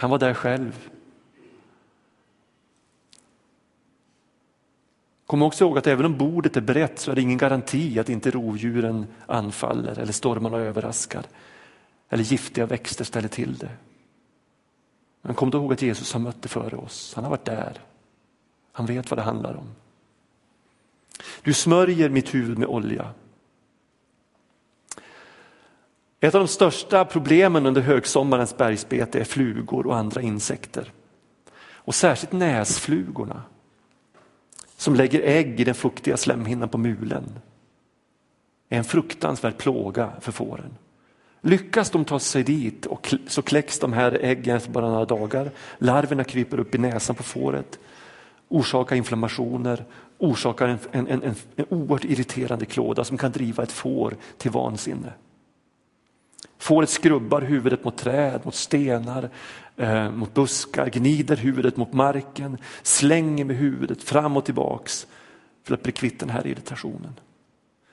Han 0.00 0.10
var 0.10 0.18
där 0.18 0.34
själv. 0.34 0.88
Kom 5.26 5.42
också 5.42 5.64
ihåg 5.64 5.78
att 5.78 5.86
även 5.86 6.06
om 6.06 6.18
bordet 6.18 6.56
är 6.56 6.60
brett 6.60 6.98
så 6.98 7.10
är 7.10 7.14
det 7.14 7.20
ingen 7.20 7.38
garanti 7.38 7.98
att 7.98 8.08
inte 8.08 8.30
rovdjuren 8.30 9.06
anfaller 9.26 9.98
eller 9.98 10.12
stormarna 10.12 10.56
överraskar 10.56 11.24
eller 12.08 12.24
giftiga 12.24 12.66
växter 12.66 13.04
ställer 13.04 13.28
till 13.28 13.58
det. 13.58 13.70
Men 15.22 15.34
kom 15.34 15.50
då 15.50 15.58
ihåg 15.58 15.72
att 15.72 15.82
Jesus 15.82 16.12
har 16.12 16.20
mött 16.20 16.42
det 16.42 16.48
före 16.48 16.76
oss. 16.76 17.12
Han 17.14 17.24
har 17.24 17.30
varit 17.30 17.44
där. 17.44 17.72
Han 18.72 18.86
vet 18.86 19.10
vad 19.10 19.18
det 19.18 19.22
handlar 19.22 19.54
om. 19.54 19.74
Du 21.42 21.52
smörjer 21.52 22.08
mitt 22.08 22.34
huvud 22.34 22.58
med 22.58 22.68
olja. 22.68 23.10
Ett 26.20 26.34
av 26.34 26.40
de 26.40 26.48
största 26.48 27.04
problemen 27.04 27.66
under 27.66 27.80
högsommarens 27.80 28.56
bergsbete 28.56 29.20
är 29.20 29.24
flugor 29.24 29.86
och 29.86 29.96
andra 29.96 30.22
insekter. 30.22 30.92
Och 31.62 31.94
särskilt 31.94 32.32
näsflugorna 32.32 33.42
som 34.76 34.94
lägger 34.94 35.20
ägg 35.20 35.60
i 35.60 35.64
den 35.64 35.74
fuktiga 35.74 36.16
slemhinnan 36.16 36.68
på 36.68 36.78
mulen 36.78 37.38
är 38.68 38.78
en 38.78 38.84
fruktansvärd 38.84 39.58
plåga 39.58 40.12
för 40.20 40.32
fåren. 40.32 40.76
Lyckas 41.40 41.90
de 41.90 42.04
ta 42.04 42.18
sig 42.18 42.42
dit 42.42 42.86
och 42.86 43.14
så 43.26 43.42
kläcks 43.42 43.78
de 43.78 43.92
här 43.92 44.12
äggen 44.12 44.56
efter 44.56 44.70
bara 44.70 44.88
några 44.88 45.04
dagar. 45.04 45.50
Larverna 45.78 46.24
kryper 46.24 46.60
upp 46.60 46.74
i 46.74 46.78
näsan 46.78 47.16
på 47.16 47.22
fåret, 47.22 47.78
orsakar 48.48 48.96
inflammationer, 48.96 49.84
orsakar 50.18 50.68
en, 50.68 50.78
en, 50.92 51.08
en, 51.08 51.22
en, 51.22 51.34
en 51.56 51.66
oerhört 51.68 52.04
irriterande 52.04 52.64
klåda 52.64 53.04
som 53.04 53.18
kan 53.18 53.32
driva 53.32 53.62
ett 53.62 53.72
får 53.72 54.16
till 54.36 54.50
vansinne. 54.50 55.12
Fåret 56.60 56.90
skrubbar 56.90 57.40
huvudet 57.40 57.84
mot 57.84 57.96
träd, 57.96 58.40
mot 58.44 58.54
stenar, 58.54 59.30
eh, 59.76 60.10
mot 60.10 60.34
buskar, 60.34 60.90
gnider 60.90 61.36
huvudet 61.36 61.76
mot 61.76 61.92
marken, 61.92 62.58
slänger 62.82 63.44
med 63.44 63.56
huvudet 63.56 64.02
fram 64.02 64.36
och 64.36 64.44
tillbaks 64.44 65.06
för 65.62 65.74
att 65.74 65.82
bli 65.82 65.92
kvitt 65.92 66.20
den 66.20 66.30
här 66.30 66.46
irritationen. 66.46 67.20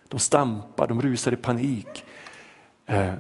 De 0.08 0.20
stampar, 0.20 0.88
de 0.88 1.02
rusar 1.02 1.32
i 1.32 1.36
panik 1.36 2.04
eh, 2.86 3.14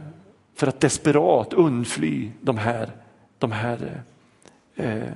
för 0.56 0.68
att 0.68 0.80
desperat 0.80 1.54
undfly 1.54 2.32
de 2.42 2.58
här, 2.58 2.92
de 3.38 3.52
här 3.52 4.04
eh, 4.76 4.86
eh, 4.86 5.08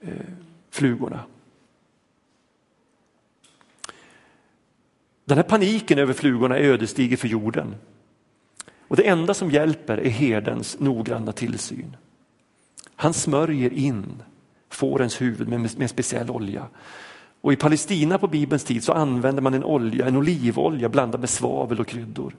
eh 0.00 0.12
flugorna. 0.70 1.24
Den 5.24 5.36
här 5.36 5.44
paniken 5.44 5.98
över 5.98 6.12
flugorna 6.12 6.58
är 6.58 6.62
ödesdiger 6.62 7.16
för 7.16 7.28
jorden. 7.28 7.74
Och 8.92 8.96
det 8.96 9.08
enda 9.08 9.34
som 9.34 9.50
hjälper 9.50 9.98
är 9.98 10.10
herdens 10.10 10.80
noggranna 10.80 11.32
tillsyn. 11.32 11.96
Han 12.96 13.12
smörjer 13.12 13.72
in 13.72 14.22
fårens 14.68 15.20
huvud 15.20 15.48
med, 15.48 15.78
med 15.78 15.90
speciell 15.90 16.30
olja. 16.30 16.66
Och 17.40 17.52
I 17.52 17.56
Palestina 17.56 18.18
på 18.18 18.26
Bibelns 18.26 18.64
tid 18.64 18.84
så 18.84 18.92
använde 18.92 19.42
man 19.42 19.54
en 19.54 19.64
olja, 19.64 20.06
en 20.06 20.16
olivolja 20.16 20.88
blandad 20.88 21.20
med 21.20 21.30
svavel 21.30 21.80
och 21.80 21.86
kryddor. 21.86 22.36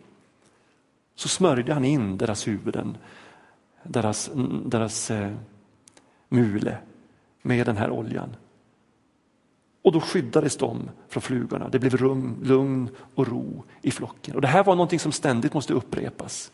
Så 1.16 1.28
smörjde 1.28 1.74
han 1.74 1.86
in 1.86 2.18
deras 2.18 2.48
huvuden, 2.48 2.98
deras, 3.84 4.32
deras 4.66 5.12
eh, 5.12 5.34
mule 6.30 6.78
med 7.42 7.66
den 7.66 7.78
här 7.78 7.90
oljan. 7.90 8.36
Och 9.84 9.92
då 9.92 10.02
skyddades 10.02 10.58
de 10.58 10.90
från 11.10 11.22
flugorna. 11.22 11.70
Det 11.70 11.80
blev 11.80 11.98
rum, 11.98 12.38
lugn 12.44 12.90
och 13.16 13.28
ro 13.28 13.64
i 13.82 13.92
flocken. 13.92 14.36
Och 14.36 14.42
det 14.42 14.48
här 14.48 14.64
var 14.64 14.76
någonting 14.76 15.00
som 15.00 15.12
ständigt 15.12 15.54
måste 15.54 15.74
upprepas 15.74 16.52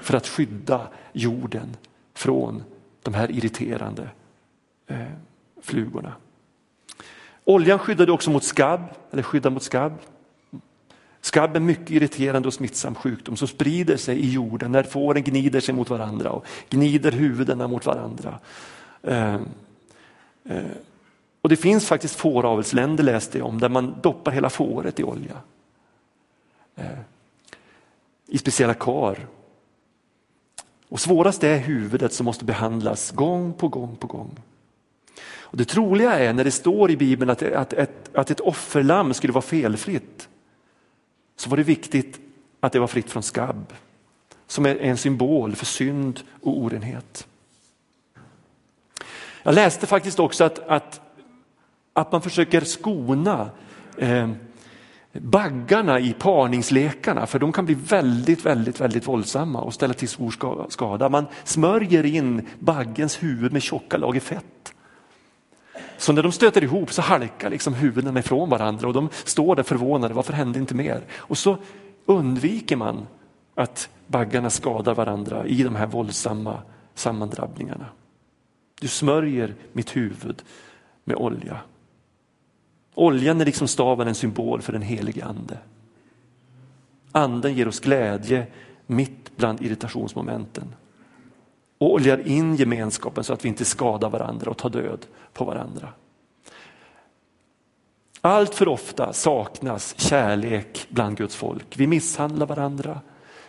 för 0.00 0.16
att 0.16 0.28
skydda 0.28 0.88
jorden 1.12 1.76
från 2.14 2.62
de 3.02 3.14
här 3.14 3.30
irriterande 3.30 4.08
eh, 4.86 4.98
flugorna. 5.62 6.12
Oljan 7.44 7.78
skyddade 7.78 8.12
också 8.12 8.30
mot 8.30 8.44
skabb, 8.44 8.80
eller 9.10 9.22
skyddar 9.22 9.50
mot 9.50 9.62
skabb. 9.62 9.92
Skabb 11.20 11.56
är 11.56 11.60
mycket 11.60 11.90
irriterande 11.90 12.48
och 12.48 12.54
smittsam 12.54 12.94
sjukdom 12.94 13.36
som 13.36 13.48
sprider 13.48 13.96
sig 13.96 14.18
i 14.18 14.30
jorden 14.30 14.72
när 14.72 14.82
fåren 14.82 15.22
gnider 15.22 15.60
sig 15.60 15.74
mot 15.74 15.90
varandra 15.90 16.30
och 16.30 16.46
gnider 16.70 17.12
huvudena 17.12 17.68
mot 17.68 17.86
varandra. 17.86 18.38
Eh, 19.02 19.34
eh, 20.44 20.64
och 21.44 21.50
det 21.50 21.56
finns 21.56 21.86
faktiskt 21.86 22.16
fåravelsländer 22.16 23.04
läste 23.04 23.38
jag 23.38 23.46
om 23.46 23.60
där 23.60 23.68
man 23.68 24.00
doppar 24.02 24.32
hela 24.32 24.50
fåret 24.50 25.00
i 25.00 25.04
olja. 25.04 25.36
Eh, 26.76 26.98
I 28.26 28.38
speciella 28.38 28.74
kar. 28.74 29.26
Och 30.88 31.00
svårast 31.00 31.44
är 31.44 31.58
huvudet 31.58 32.12
som 32.12 32.24
måste 32.24 32.44
behandlas 32.44 33.10
gång 33.10 33.52
på 33.52 33.68
gång 33.68 33.96
på 33.96 34.06
gång. 34.06 34.40
Och 35.38 35.56
det 35.56 35.64
troliga 35.64 36.12
är 36.12 36.32
när 36.32 36.44
det 36.44 36.50
står 36.50 36.90
i 36.90 36.96
Bibeln 36.96 37.30
att, 37.30 37.42
att, 37.42 37.74
att, 37.74 38.14
att 38.14 38.30
ett 38.30 38.40
offerlamm 38.40 39.14
skulle 39.14 39.32
vara 39.32 39.42
felfritt 39.42 40.28
så 41.36 41.50
var 41.50 41.56
det 41.56 41.62
viktigt 41.62 42.20
att 42.60 42.72
det 42.72 42.78
var 42.78 42.86
fritt 42.86 43.10
från 43.10 43.22
skabb 43.22 43.72
som 44.46 44.66
är 44.66 44.76
en 44.76 44.96
symbol 44.96 45.56
för 45.56 45.66
synd 45.66 46.20
och 46.42 46.58
orenhet. 46.58 47.26
Jag 49.42 49.54
läste 49.54 49.86
faktiskt 49.86 50.18
också 50.18 50.44
att, 50.44 50.58
att, 50.58 51.00
att 51.94 52.12
man 52.12 52.22
försöker 52.22 52.60
skona 52.60 53.50
eh, 53.98 54.28
baggarna 55.12 56.00
i 56.00 56.12
parningslekarna 56.12 57.26
för 57.26 57.38
de 57.38 57.52
kan 57.52 57.64
bli 57.64 57.74
väldigt, 57.74 58.46
väldigt, 58.46 58.80
väldigt 58.80 59.08
våldsamma 59.08 59.60
och 59.60 59.74
ställa 59.74 59.94
till 59.94 60.08
stor 60.08 60.68
skada. 60.70 61.08
Man 61.08 61.26
smörjer 61.44 62.06
in 62.06 62.48
baggens 62.58 63.22
huvud 63.22 63.52
med 63.52 63.62
tjocka 63.62 63.96
lager 63.96 64.20
fett. 64.20 64.74
Så 65.98 66.12
när 66.12 66.22
de 66.22 66.32
stöter 66.32 66.64
ihop 66.64 66.92
så 66.92 67.02
halkar 67.02 67.50
liksom 67.50 67.74
huvudena 67.74 68.20
ifrån 68.20 68.48
varandra 68.48 68.88
och 68.88 68.94
de 68.94 69.08
står 69.24 69.56
där 69.56 69.62
förvånade, 69.62 70.14
varför 70.14 70.32
hände 70.32 70.58
inte 70.58 70.74
mer? 70.74 71.02
Och 71.16 71.38
så 71.38 71.58
undviker 72.06 72.76
man 72.76 73.06
att 73.54 73.88
baggarna 74.06 74.50
skadar 74.50 74.94
varandra 74.94 75.46
i 75.46 75.62
de 75.62 75.74
här 75.74 75.86
våldsamma 75.86 76.62
sammandrabbningarna. 76.94 77.86
Du 78.80 78.88
smörjer 78.88 79.54
mitt 79.72 79.96
huvud 79.96 80.42
med 81.04 81.16
olja. 81.16 81.60
Oljan 82.94 83.40
är 83.40 83.44
liksom 83.44 83.68
staven 83.68 84.08
en 84.08 84.14
symbol 84.14 84.62
för 84.62 84.72
den 84.72 84.82
helige 84.82 85.24
ande. 85.24 85.58
Anden 87.12 87.54
ger 87.54 87.68
oss 87.68 87.80
glädje 87.80 88.46
mitt 88.86 89.36
bland 89.36 89.62
irritationsmomenten 89.62 90.74
och 91.78 91.92
oljar 91.92 92.28
in 92.28 92.56
gemenskapen 92.56 93.24
så 93.24 93.32
att 93.32 93.44
vi 93.44 93.48
inte 93.48 93.64
skadar 93.64 94.10
varandra 94.10 94.50
och 94.50 94.56
tar 94.56 94.70
död 94.70 95.06
på 95.32 95.44
varandra. 95.44 95.88
Allt 98.20 98.54
för 98.54 98.68
ofta 98.68 99.12
saknas 99.12 99.94
kärlek 99.98 100.86
bland 100.88 101.16
Guds 101.16 101.36
folk. 101.36 101.78
Vi 101.78 101.86
misshandlar 101.86 102.46
varandra, 102.46 103.00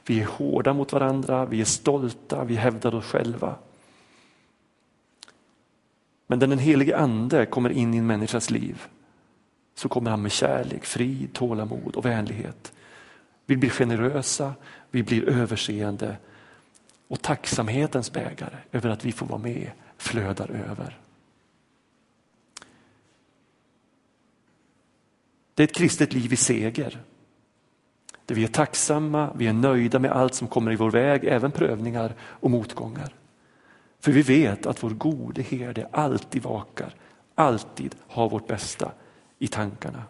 vi 0.05 0.21
är 0.21 0.25
hårda 0.25 0.73
mot 0.73 0.93
varandra, 0.93 1.45
vi 1.45 1.61
är 1.61 1.65
stolta, 1.65 2.43
vi 2.43 2.55
hävdar 2.55 2.95
oss 2.95 3.05
själva. 3.05 3.55
Men 6.27 6.39
när 6.39 6.47
den 6.47 6.59
helige 6.59 6.97
ande 6.97 7.45
kommer 7.45 7.69
in 7.69 7.93
i 7.93 7.97
en 7.97 8.07
människas 8.07 8.49
liv 8.49 8.87
så 9.75 9.89
kommer 9.89 10.09
han 10.09 10.21
med 10.21 10.31
kärlek, 10.31 10.85
frid, 10.85 11.33
tålamod 11.33 11.95
och 11.95 12.05
vänlighet. 12.05 12.73
Vi 13.45 13.57
blir 13.57 13.69
generösa, 13.69 14.53
vi 14.91 15.03
blir 15.03 15.29
överseende 15.29 16.17
och 17.07 17.21
tacksamhetens 17.21 18.11
bägare 18.11 18.57
över 18.71 18.89
att 18.89 19.05
vi 19.05 19.11
får 19.11 19.25
vara 19.25 19.39
med 19.39 19.71
flödar 19.97 20.49
över. 20.51 20.99
Det 25.53 25.63
är 25.63 25.67
ett 25.67 25.75
kristet 25.75 26.13
liv 26.13 26.33
i 26.33 26.35
seger. 26.35 26.99
Där 28.25 28.35
vi 28.35 28.43
är 28.43 28.47
tacksamma, 28.47 29.33
vi 29.35 29.47
är 29.47 29.53
nöjda 29.53 29.99
med 29.99 30.11
allt 30.11 30.33
som 30.33 30.47
kommer 30.47 30.71
i 30.71 30.75
vår 30.75 30.91
väg, 30.91 31.23
även 31.25 31.51
prövningar 31.51 32.13
och 32.19 32.51
motgångar. 32.51 33.13
För 33.99 34.11
vi 34.11 34.21
vet 34.21 34.65
att 34.65 34.83
vår 34.83 34.89
gode 34.89 35.41
herde 35.41 35.89
alltid 35.91 36.43
vakar, 36.43 36.95
alltid 37.35 37.95
har 38.07 38.29
vårt 38.29 38.47
bästa 38.47 38.91
i 39.39 39.47
tankarna. 39.47 40.03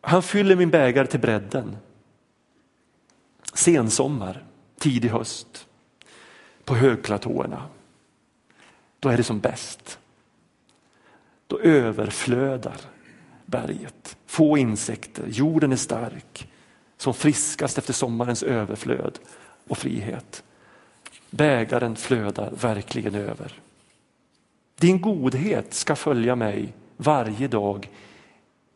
Han 0.00 0.22
fyller 0.22 0.56
min 0.56 0.70
bägare 0.70 1.06
till 1.06 1.20
bredden. 1.20 1.76
Sensommar, 3.54 4.44
tidig 4.78 5.08
höst, 5.08 5.66
på 6.64 6.74
högplatåerna. 6.74 7.62
Då 9.00 9.08
är 9.08 9.16
det 9.16 9.22
som 9.22 9.40
bäst. 9.40 9.98
Då 11.46 11.58
överflödar 11.60 12.80
berget. 13.46 14.16
Få 14.26 14.58
insekter, 14.58 15.26
jorden 15.26 15.72
är 15.72 15.76
stark, 15.76 16.48
som 16.96 17.14
friskast 17.14 17.78
efter 17.78 17.92
sommarens 17.92 18.42
överflöd 18.42 19.18
och 19.68 19.78
frihet. 19.78 20.44
Bägaren 21.30 21.96
flödar 21.96 22.50
verkligen 22.50 23.14
över. 23.14 23.52
Din 24.80 25.00
godhet 25.00 25.74
ska 25.74 25.96
följa 25.96 26.36
mig 26.36 26.74
varje 26.96 27.48
dag 27.48 27.90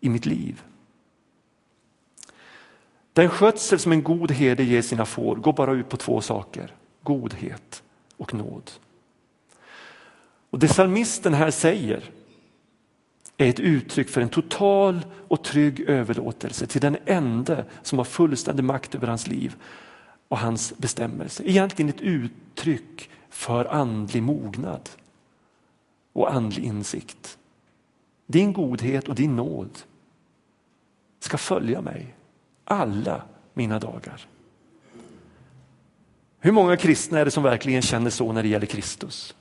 i 0.01 0.09
mitt 0.09 0.27
liv. 0.27 0.63
Den 3.13 3.29
skötsel 3.29 3.79
som 3.79 3.93
en 3.93 4.03
god 4.03 4.31
herde 4.31 4.65
ger 4.65 4.83
sina 4.83 5.07
får 5.07 5.37
går 5.37 5.53
bara 5.53 5.73
ut 5.73 5.89
på 5.89 5.97
två 5.97 6.21
saker, 6.21 6.75
godhet 7.03 7.83
och 8.17 8.35
nåd. 8.35 8.71
Och 10.51 10.59
Det 10.59 10.69
psalmisten 10.69 11.35
här 11.35 11.51
säger 11.51 12.11
är 13.37 13.49
ett 13.49 13.61
uttryck 13.61 14.09
för 14.09 14.21
en 14.21 14.29
total 14.29 15.01
och 15.29 15.45
trygg 15.45 15.81
överlåtelse 15.81 16.67
till 16.67 16.81
den 16.81 16.97
ende 17.07 17.65
som 17.83 17.99
har 17.99 18.05
fullständig 18.05 18.65
makt 18.65 18.95
över 18.95 19.07
hans 19.07 19.27
liv 19.27 19.57
och 20.29 20.39
hans 20.39 20.79
bestämmelse. 20.79 21.43
Egentligen 21.47 21.89
ett 21.89 22.01
uttryck 22.01 23.11
för 23.31 23.65
andlig 23.65 24.23
mognad 24.23 24.91
och 26.13 26.33
andlig 26.33 26.65
insikt. 26.65 27.39
Din 28.27 28.53
godhet 28.53 29.09
och 29.09 29.15
din 29.15 29.37
nåd 29.37 29.79
ska 31.21 31.39
följa 31.39 31.81
mig 31.81 32.15
alla 32.65 33.23
mina 33.55 33.79
dagar. 33.79 34.27
Hur 36.39 36.53
många 36.53 36.77
kristna 36.77 37.19
är 37.19 37.25
det 37.25 37.31
som 37.31 37.43
verkligen 37.43 37.83
känner 37.83 38.11
så 38.11 38.33
när 38.33 38.43
det 38.43 38.49
gäller 38.49 38.67
Kristus? 38.67 39.35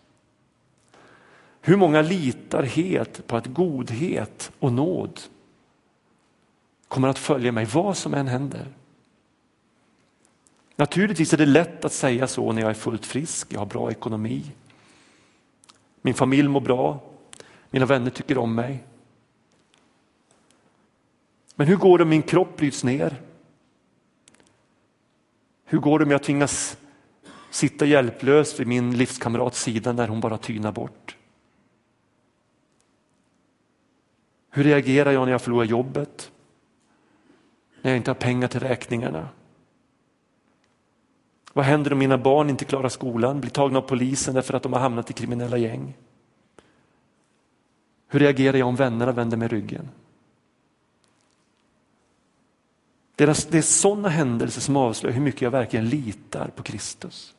Hur 1.62 1.76
många 1.76 2.02
litar 2.02 2.64
helt 2.64 3.28
på 3.28 3.38
att 3.38 3.46
godhet 3.48 4.52
och 4.60 4.74
nåd 4.74 5.20
kommer 6.88 7.08
att 7.08 7.20
följa 7.20 7.52
mig 7.52 7.66
vad 7.66 7.98
som 7.98 8.14
än 8.14 8.28
händer? 8.28 8.68
Naturligtvis 10.76 11.34
är 11.34 11.38
det 11.38 11.46
lätt 11.46 11.86
att 11.86 11.94
säga 11.94 12.28
så 12.28 12.52
när 12.52 12.62
jag 12.62 12.70
är 12.70 12.74
fullt 12.74 13.06
frisk, 13.06 13.54
jag 13.54 13.60
har 13.60 13.66
bra 13.66 13.92
ekonomi, 13.92 14.44
min 16.02 16.14
familj 16.14 16.48
mår 16.48 16.62
bra, 16.62 17.00
mina 17.70 17.86
vänner 17.86 18.10
tycker 18.10 18.38
om 18.38 18.56
mig. 18.56 18.84
Men 21.56 21.68
hur 21.68 21.76
går 21.76 21.98
det 21.98 22.04
om 22.04 22.10
min 22.10 22.22
kropp 22.22 22.58
bryts 22.58 22.84
ner? 22.84 23.22
Hur 25.66 25.80
går 25.80 26.00
det 26.00 26.06
om 26.06 26.12
jag 26.12 26.24
tvingas 26.24 26.78
sitta 27.50 27.86
hjälplös 27.86 28.60
vid 28.60 28.68
min 28.68 28.98
livskamrats 28.98 29.62
sida 29.62 29.94
när 29.94 30.08
hon 30.08 30.19
bara 30.19 30.38
tynar 30.38 30.71
bort? 30.71 31.17
Hur 34.50 34.63
reagerar 34.63 35.12
jag 35.12 35.26
när 35.26 35.32
jag 35.32 35.42
förlorar 35.42 35.65
jobbet? 35.65 36.32
När 37.82 37.92
jag 37.92 37.98
inte 37.98 38.10
har 38.10 38.15
pengar 38.15 38.48
till 38.48 38.60
räkningarna? 38.60 39.30
Vad 41.54 41.65
händer 41.65 41.93
om 41.93 42.00
mina 42.00 42.17
barn 42.17 42.50
inte 42.50 42.65
klarar 42.65 42.89
skolan, 42.89 43.41
blir 43.41 43.52
tagna 43.52 43.77
av 43.79 43.83
polisen 43.83 44.33
därför 44.35 44.54
att 44.54 44.63
de 44.63 44.73
har 44.73 44.79
hamnat 44.79 45.10
i 45.10 45.13
kriminella 45.13 45.58
gäng? 45.58 45.93
Hur 48.08 48.19
reagerar 48.19 48.58
jag 48.58 48.67
om 48.67 48.75
vännerna 48.75 49.12
vänder 49.12 49.37
mig 49.37 49.47
ryggen? 49.47 49.89
Det 53.15 53.23
är 53.23 53.62
sådana 53.62 54.10
händelser 54.10 54.62
som 54.62 54.75
avslöjar 54.75 55.15
hur 55.15 55.21
mycket 55.21 55.41
jag 55.41 55.52
verkligen 55.52 55.89
litar 55.89 56.47
på 56.56 56.63
Kristus. 56.63 57.35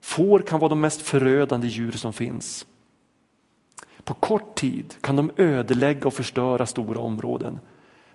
Får 0.00 0.40
kan 0.40 0.60
vara 0.60 0.68
de 0.68 0.80
mest 0.80 1.02
förödande 1.02 1.66
djur 1.66 1.92
som 1.92 2.12
finns. 2.12 2.66
På 4.04 4.14
kort 4.14 4.54
tid 4.54 4.94
kan 5.00 5.16
de 5.16 5.30
ödelägga 5.36 6.06
och 6.06 6.14
förstöra 6.14 6.66
stora 6.66 7.00
områden. 7.00 7.58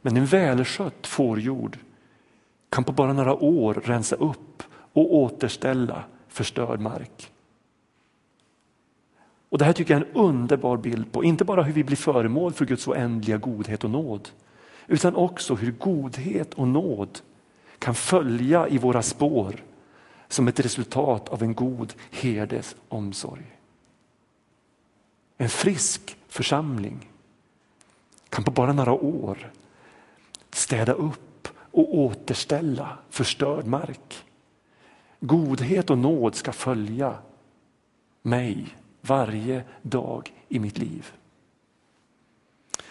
Men 0.01 0.17
en 0.17 0.25
välskött 0.25 1.07
fårjord 1.07 1.77
kan 2.75 2.83
på 2.83 2.91
bara 2.91 3.13
några 3.13 3.33
år 3.33 3.73
rensa 3.73 4.15
upp 4.15 4.63
och 4.93 5.15
återställa 5.15 6.03
förstörd 6.27 6.79
mark. 6.79 7.31
Och 9.49 9.57
Det 9.57 9.65
här 9.65 9.73
tycker 9.73 9.93
jag 9.93 10.01
är 10.01 10.05
en 10.05 10.15
underbar 10.15 10.77
bild 10.77 11.11
på, 11.11 11.23
inte 11.23 11.45
bara 11.45 11.63
hur 11.63 11.73
vi 11.73 11.83
blir 11.83 11.97
föremål 11.97 12.53
för 12.53 12.65
Guds 12.65 12.87
oändliga 12.87 13.37
godhet 13.37 13.83
och 13.83 13.89
nåd, 13.89 14.29
utan 14.87 15.15
också 15.15 15.55
hur 15.55 15.71
godhet 15.71 16.53
och 16.53 16.67
nåd 16.67 17.19
kan 17.79 17.95
följa 17.95 18.67
i 18.67 18.77
våra 18.77 19.01
spår 19.01 19.55
som 20.27 20.47
ett 20.47 20.59
resultat 20.59 21.29
av 21.29 21.43
en 21.43 21.53
god 21.53 21.93
herdes 22.11 22.75
omsorg. 22.89 23.57
En 25.37 25.49
frisk 25.49 26.17
församling 26.27 27.09
kan 28.29 28.43
på 28.43 28.51
bara 28.51 28.73
några 28.73 28.93
år 28.93 29.51
städa 30.51 30.93
upp 30.93 31.24
och 31.75 31.95
återställa 31.95 32.97
förstörd 33.09 33.65
mark. 33.65 34.23
Godhet 35.19 35.89
och 35.89 35.97
nåd 35.97 36.35
ska 36.35 36.51
följa 36.51 37.15
mig 38.21 38.75
varje 39.01 39.63
dag 39.81 40.33
i 40.49 40.59
mitt 40.59 40.77
liv. 40.77 41.11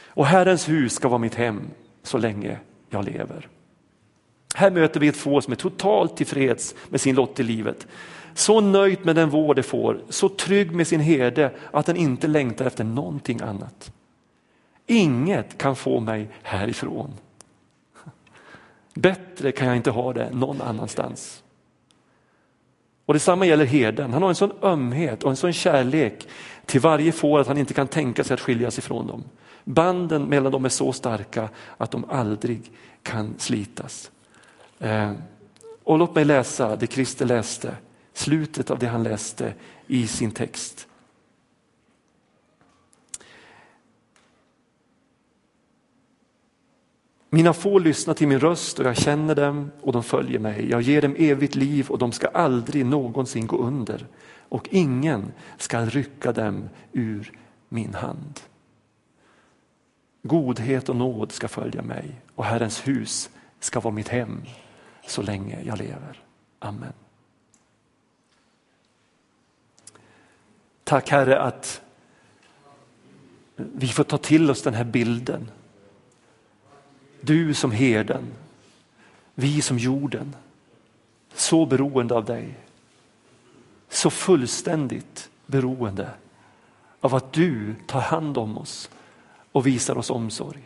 Och 0.06 0.26
Herrens 0.26 0.68
hus 0.68 0.92
ska 0.92 1.08
vara 1.08 1.18
mitt 1.18 1.34
hem 1.34 1.70
så 2.02 2.18
länge 2.18 2.58
jag 2.90 3.04
lever. 3.04 3.48
Här 4.54 4.70
möter 4.70 5.00
vi 5.00 5.08
ett 5.08 5.16
få 5.16 5.40
som 5.40 5.52
är 5.52 5.56
totalt 5.56 6.16
tillfreds 6.16 6.74
med 6.88 7.00
sin 7.00 7.14
lott 7.14 7.40
i 7.40 7.42
livet. 7.42 7.86
Så 8.34 8.60
nöjt 8.60 9.04
med 9.04 9.16
den 9.16 9.30
vård 9.30 9.56
det 9.56 9.62
får, 9.62 10.00
så 10.08 10.28
trygg 10.28 10.72
med 10.72 10.86
sin 10.86 11.00
herde 11.00 11.50
att 11.72 11.86
den 11.86 11.96
inte 11.96 12.26
längtar 12.26 12.64
efter 12.64 12.84
någonting 12.84 13.40
annat. 13.40 13.92
Inget 14.86 15.58
kan 15.58 15.76
få 15.76 16.00
mig 16.00 16.28
härifrån. 16.42 17.12
Bättre 18.94 19.52
kan 19.52 19.66
jag 19.66 19.76
inte 19.76 19.90
ha 19.90 20.12
det 20.12 20.30
någon 20.30 20.60
annanstans. 20.60 21.42
Och 23.06 23.14
Detsamma 23.14 23.46
gäller 23.46 23.64
herden. 23.64 24.12
Han 24.12 24.22
har 24.22 24.28
en 24.28 24.34
sån 24.34 24.52
ömhet 24.62 25.22
och 25.24 25.30
en 25.30 25.36
sån 25.36 25.52
kärlek 25.52 26.28
till 26.66 26.80
varje 26.80 27.12
får 27.12 27.40
att 27.40 27.46
han 27.46 27.58
inte 27.58 27.74
kan 27.74 27.86
tänka 27.86 28.24
sig 28.24 28.34
att 28.34 28.40
skiljas 28.40 28.78
ifrån 28.78 29.06
dem. 29.06 29.24
Banden 29.64 30.24
mellan 30.24 30.52
dem 30.52 30.64
är 30.64 30.68
så 30.68 30.92
starka 30.92 31.48
att 31.76 31.90
de 31.90 32.04
aldrig 32.10 32.72
kan 33.02 33.34
slitas. 33.38 34.10
Eh, 34.78 35.12
och 35.84 35.98
låt 35.98 36.14
mig 36.14 36.24
läsa 36.24 36.76
det 36.76 36.92
Christer 36.92 37.26
läste, 37.26 37.76
slutet 38.12 38.70
av 38.70 38.78
det 38.78 38.86
han 38.86 39.02
läste 39.02 39.54
i 39.86 40.06
sin 40.06 40.30
text. 40.30 40.86
Mina 47.34 47.52
får 47.52 47.80
lyssnar 47.80 48.14
till 48.14 48.28
min 48.28 48.40
röst 48.40 48.78
och 48.78 48.86
jag 48.86 48.96
känner 48.96 49.34
dem 49.34 49.70
och 49.82 49.92
de 49.92 50.02
följer 50.02 50.38
mig. 50.38 50.70
Jag 50.70 50.82
ger 50.82 51.02
dem 51.02 51.14
evigt 51.18 51.54
liv 51.54 51.90
och 51.90 51.98
de 51.98 52.12
ska 52.12 52.28
aldrig 52.28 52.86
någonsin 52.86 53.46
gå 53.46 53.56
under 53.56 54.06
och 54.48 54.68
ingen 54.70 55.32
ska 55.58 55.84
rycka 55.84 56.32
dem 56.32 56.68
ur 56.92 57.32
min 57.68 57.94
hand. 57.94 58.40
Godhet 60.22 60.88
och 60.88 60.96
nåd 60.96 61.32
ska 61.32 61.48
följa 61.48 61.82
mig 61.82 62.20
och 62.34 62.44
Herrens 62.44 62.88
hus 62.88 63.30
ska 63.60 63.80
vara 63.80 63.94
mitt 63.94 64.08
hem 64.08 64.42
så 65.06 65.22
länge 65.22 65.62
jag 65.64 65.78
lever. 65.78 66.22
Amen. 66.58 66.92
Tack 70.84 71.10
Herre 71.10 71.40
att 71.40 71.82
vi 73.56 73.88
får 73.88 74.04
ta 74.04 74.18
till 74.18 74.50
oss 74.50 74.62
den 74.62 74.74
här 74.74 74.84
bilden. 74.84 75.50
Du 77.24 77.54
som 77.54 77.70
herden, 77.70 78.24
vi 79.34 79.62
som 79.62 79.78
jorden, 79.78 80.36
så 81.34 81.66
beroende 81.66 82.14
av 82.14 82.24
dig. 82.24 82.54
Så 83.88 84.10
fullständigt 84.10 85.30
beroende 85.46 86.10
av 87.00 87.14
att 87.14 87.32
du 87.32 87.74
tar 87.86 88.00
hand 88.00 88.38
om 88.38 88.58
oss 88.58 88.90
och 89.52 89.66
visar 89.66 89.98
oss 89.98 90.10
omsorg. 90.10 90.62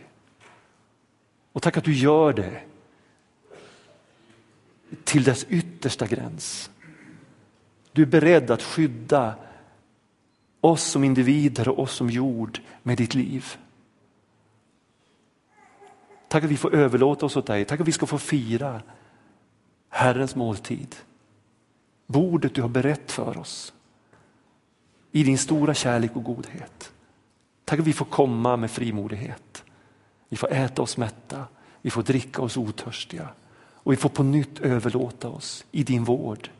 Och 1.52 1.62
tack 1.62 1.76
att 1.76 1.84
du 1.84 1.94
gör 1.94 2.32
det 2.32 2.60
till 5.04 5.24
dess 5.24 5.46
yttersta 5.48 6.06
gräns. 6.06 6.70
Du 7.92 8.02
är 8.02 8.06
beredd 8.06 8.50
att 8.50 8.62
skydda 8.62 9.34
oss 10.60 10.82
som 10.82 11.04
individer 11.04 11.68
och 11.68 11.78
oss 11.78 11.94
som 11.94 12.10
jord 12.10 12.60
med 12.82 12.96
ditt 12.96 13.14
liv. 13.14 13.56
Tack 16.28 16.44
att 16.44 16.50
vi 16.50 16.56
får 16.56 16.74
överlåta 16.74 17.26
oss 17.26 17.36
åt 17.36 17.46
dig. 17.46 17.64
Tack 17.64 17.80
att 17.80 17.88
vi 17.88 17.92
ska 17.92 18.06
få 18.06 18.18
fira 18.18 18.82
Herrens 19.88 20.36
måltid. 20.36 20.96
Bordet 22.06 22.54
du 22.54 22.62
har 22.62 22.68
berett 22.68 23.12
för 23.12 23.38
oss 23.38 23.72
i 25.12 25.22
din 25.24 25.38
stora 25.38 25.74
kärlek 25.74 26.16
och 26.16 26.24
godhet. 26.24 26.92
Tack 27.64 27.80
att 27.80 27.86
vi 27.86 27.92
får 27.92 28.04
komma 28.04 28.56
med 28.56 28.70
frimodighet. 28.70 29.64
Vi 30.28 30.36
får 30.36 30.52
äta 30.52 30.82
oss 30.82 30.96
mätta, 30.96 31.44
vi 31.82 31.90
får 31.90 32.02
dricka 32.02 32.42
oss 32.42 32.56
otörstiga 32.56 33.28
och 33.58 33.92
vi 33.92 33.96
får 33.96 34.08
på 34.08 34.22
nytt 34.22 34.60
överlåta 34.60 35.28
oss 35.28 35.64
i 35.70 35.82
din 35.82 36.04
vård. 36.04 36.50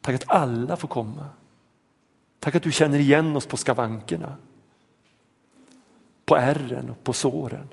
Tack 0.00 0.14
att 0.14 0.30
alla 0.30 0.76
får 0.76 0.88
komma. 0.88 1.26
Tack 2.38 2.54
att 2.54 2.62
du 2.62 2.72
känner 2.72 2.98
igen 2.98 3.36
oss 3.36 3.46
på 3.46 3.56
skavankerna, 3.56 4.36
på 6.24 6.36
ärren 6.36 6.90
och 6.90 7.04
på 7.04 7.12
såren, 7.12 7.68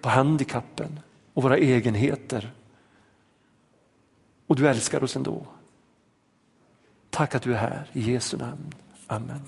på 0.00 0.08
handikappen 0.08 1.00
och 1.34 1.42
våra 1.42 1.58
egenheter. 1.58 2.52
Och 4.46 4.56
du 4.56 4.68
älskar 4.68 5.04
oss 5.04 5.16
ändå. 5.16 5.46
Tack 7.10 7.34
att 7.34 7.42
du 7.42 7.54
är 7.54 7.58
här, 7.58 7.90
i 7.92 8.12
Jesu 8.12 8.36
namn. 8.36 8.72
Amen. 9.06 9.40